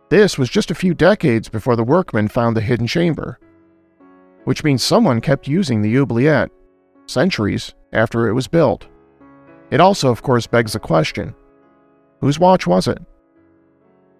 This 0.08 0.38
was 0.38 0.48
just 0.48 0.70
a 0.70 0.74
few 0.74 0.94
decades 0.94 1.50
before 1.50 1.76
the 1.76 1.84
workmen 1.84 2.28
found 2.28 2.56
the 2.56 2.62
hidden 2.62 2.86
chamber 2.86 3.38
which 4.44 4.64
means 4.64 4.82
someone 4.82 5.20
kept 5.20 5.48
using 5.48 5.82
the 5.82 5.96
oubliette 5.98 6.50
centuries 7.06 7.74
after 7.92 8.28
it 8.28 8.32
was 8.32 8.46
built. 8.46 8.86
It 9.70 9.80
also, 9.80 10.10
of 10.10 10.22
course, 10.22 10.46
begs 10.46 10.74
the 10.74 10.78
question 10.78 11.34
whose 12.20 12.38
watch 12.38 12.66
was 12.66 12.86
it? 12.88 12.98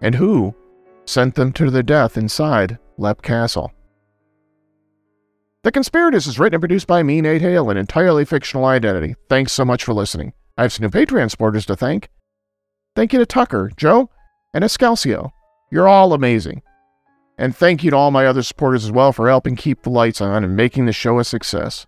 And 0.03 0.15
who 0.15 0.55
sent 1.07 1.35
them 1.35 1.53
to 1.53 1.71
their 1.71 1.83
death 1.83 2.19
inside 2.19 2.79
Leap 2.99 3.23
Castle? 3.23 3.73
The 5.65 5.73
Conspirators 5.73 6.27
is 6.27 6.39
written 6.39 6.57
and 6.57 6.61
produced 6.61 6.87
by 6.87 7.03
me, 7.03 7.23
Nate 7.23 7.41
Hale, 7.41 7.71
an 7.71 7.79
entirely 7.79 8.27
fictional 8.27 8.67
identity. 8.67 9.15
Thanks 9.31 9.51
so 9.51 9.65
much 9.65 9.83
for 9.83 9.95
listening. 9.95 10.35
I 10.59 10.63
have 10.63 10.75
some 10.75 10.85
new 10.85 10.91
Patreon 10.91 11.31
supporters 11.31 11.65
to 11.65 11.75
thank. 11.75 12.11
Thank 12.95 13.15
you 13.15 13.19
to 13.19 13.25
Tucker, 13.25 13.71
Joe, 13.75 14.11
and 14.53 14.63
Escalcio. 14.63 15.31
You're 15.73 15.89
all 15.89 16.13
amazing. 16.13 16.61
And 17.39 17.57
thank 17.57 17.83
you 17.83 17.91
to 17.93 17.97
all 17.97 18.11
my 18.11 18.27
other 18.27 18.43
supporters 18.43 18.85
as 18.85 18.93
well 18.93 19.11
for 19.11 19.27
helping 19.27 19.57
keep 19.57 19.83
the 19.83 19.91
lights 19.91 20.21
on 20.21 20.45
and 20.45 20.55
making 20.55 20.85
the 20.85 20.93
show 20.93 21.19
a 21.19 21.25
success. 21.25 21.87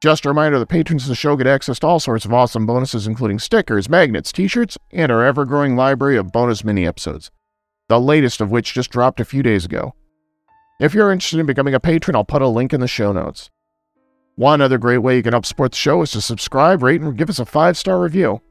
Just 0.00 0.24
a 0.24 0.30
reminder 0.30 0.58
the 0.58 0.64
patrons 0.64 1.02
of 1.02 1.10
the 1.10 1.14
show 1.14 1.36
get 1.36 1.46
access 1.46 1.78
to 1.80 1.86
all 1.86 2.00
sorts 2.00 2.24
of 2.24 2.32
awesome 2.32 2.64
bonuses, 2.64 3.06
including 3.06 3.38
stickers, 3.38 3.90
magnets, 3.90 4.32
t 4.32 4.48
shirts, 4.48 4.78
and 4.92 5.12
our 5.12 5.22
ever 5.22 5.44
growing 5.44 5.76
library 5.76 6.16
of 6.16 6.32
bonus 6.32 6.64
mini 6.64 6.86
episodes, 6.86 7.30
the 7.90 8.00
latest 8.00 8.40
of 8.40 8.50
which 8.50 8.72
just 8.72 8.90
dropped 8.90 9.20
a 9.20 9.26
few 9.26 9.42
days 9.42 9.66
ago. 9.66 9.92
If 10.78 10.92
you're 10.92 11.10
interested 11.10 11.40
in 11.40 11.46
becoming 11.46 11.74
a 11.74 11.80
patron, 11.80 12.16
I'll 12.16 12.24
put 12.24 12.42
a 12.42 12.48
link 12.48 12.74
in 12.74 12.80
the 12.80 12.88
show 12.88 13.12
notes. 13.12 13.50
One 14.34 14.60
other 14.60 14.76
great 14.76 14.98
way 14.98 15.16
you 15.16 15.22
can 15.22 15.32
help 15.32 15.46
support 15.46 15.72
the 15.72 15.78
show 15.78 16.02
is 16.02 16.10
to 16.12 16.20
subscribe, 16.20 16.82
rate, 16.82 17.00
and 17.00 17.16
give 17.16 17.30
us 17.30 17.38
a 17.38 17.46
five 17.46 17.78
star 17.78 17.98
review. 17.98 18.42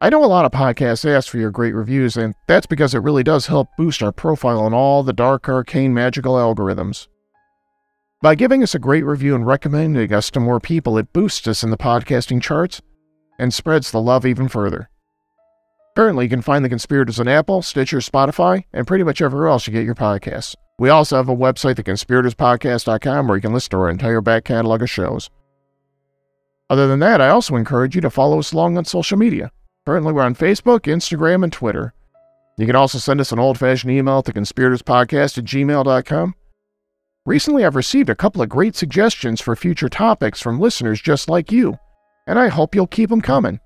I 0.00 0.08
know 0.08 0.24
a 0.24 0.26
lot 0.26 0.46
of 0.46 0.52
podcasts 0.52 1.04
ask 1.04 1.28
for 1.28 1.36
your 1.38 1.50
great 1.50 1.74
reviews, 1.74 2.16
and 2.16 2.34
that's 2.48 2.66
because 2.66 2.94
it 2.94 3.02
really 3.02 3.22
does 3.22 3.46
help 3.46 3.68
boost 3.76 4.02
our 4.02 4.12
profile 4.12 4.66
in 4.66 4.72
all 4.72 5.02
the 5.02 5.12
dark, 5.12 5.46
arcane, 5.48 5.92
magical 5.92 6.34
algorithms. 6.34 7.08
By 8.22 8.34
giving 8.34 8.62
us 8.62 8.74
a 8.74 8.78
great 8.78 9.04
review 9.04 9.34
and 9.34 9.46
recommending 9.46 10.12
us 10.14 10.30
to 10.30 10.40
more 10.40 10.60
people, 10.60 10.96
it 10.96 11.12
boosts 11.12 11.46
us 11.46 11.62
in 11.62 11.68
the 11.68 11.76
podcasting 11.76 12.40
charts 12.40 12.80
and 13.38 13.52
spreads 13.52 13.90
the 13.90 14.00
love 14.00 14.24
even 14.24 14.48
further. 14.48 14.88
Currently, 15.94 16.24
you 16.24 16.30
can 16.30 16.42
find 16.42 16.64
The 16.64 16.70
Conspirators 16.70 17.20
on 17.20 17.28
Apple, 17.28 17.60
Stitcher, 17.60 17.98
Spotify, 17.98 18.64
and 18.72 18.86
pretty 18.86 19.04
much 19.04 19.20
everywhere 19.20 19.48
else 19.48 19.66
you 19.66 19.72
get 19.72 19.84
your 19.84 19.94
podcasts. 19.94 20.56
We 20.78 20.88
also 20.88 21.16
have 21.16 21.28
a 21.28 21.36
website, 21.36 21.76
theconspiratorspodcast.com, 21.76 23.28
where 23.28 23.36
you 23.36 23.42
can 23.42 23.52
listen 23.52 23.70
to 23.70 23.76
our 23.78 23.90
entire 23.90 24.20
back 24.20 24.44
catalog 24.44 24.82
of 24.82 24.90
shows. 24.90 25.30
Other 26.68 26.88
than 26.88 26.98
that, 27.00 27.20
I 27.20 27.28
also 27.28 27.56
encourage 27.56 27.94
you 27.94 28.00
to 28.00 28.10
follow 28.10 28.38
us 28.38 28.52
along 28.52 28.76
on 28.76 28.84
social 28.84 29.18
media. 29.18 29.50
Currently, 29.86 30.12
we're 30.12 30.22
on 30.22 30.34
Facebook, 30.34 30.80
Instagram, 30.80 31.44
and 31.44 31.52
Twitter. 31.52 31.92
You 32.56 32.66
can 32.66 32.76
also 32.76 32.98
send 32.98 33.20
us 33.20 33.32
an 33.32 33.38
old 33.38 33.58
fashioned 33.58 33.92
email 33.92 34.18
at 34.18 34.24
theconspiratorspodcast 34.24 35.38
at 35.38 35.44
gmail.com. 35.44 36.34
Recently, 37.26 37.64
I've 37.64 37.76
received 37.76 38.10
a 38.10 38.14
couple 38.14 38.42
of 38.42 38.48
great 38.48 38.76
suggestions 38.76 39.40
for 39.40 39.56
future 39.56 39.88
topics 39.88 40.40
from 40.40 40.60
listeners 40.60 41.00
just 41.00 41.28
like 41.28 41.50
you, 41.50 41.78
and 42.26 42.38
I 42.38 42.48
hope 42.48 42.74
you'll 42.74 42.86
keep 42.86 43.10
them 43.10 43.20
coming. 43.20 43.60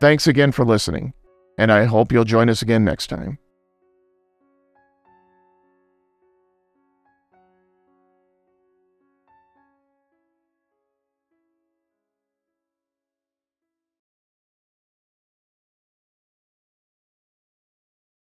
Thanks 0.00 0.26
again 0.26 0.52
for 0.52 0.64
listening, 0.64 1.12
and 1.58 1.72
I 1.72 1.84
hope 1.84 2.12
you'll 2.12 2.24
join 2.24 2.48
us 2.48 2.62
again 2.62 2.84
next 2.84 3.08
time. 3.08 3.38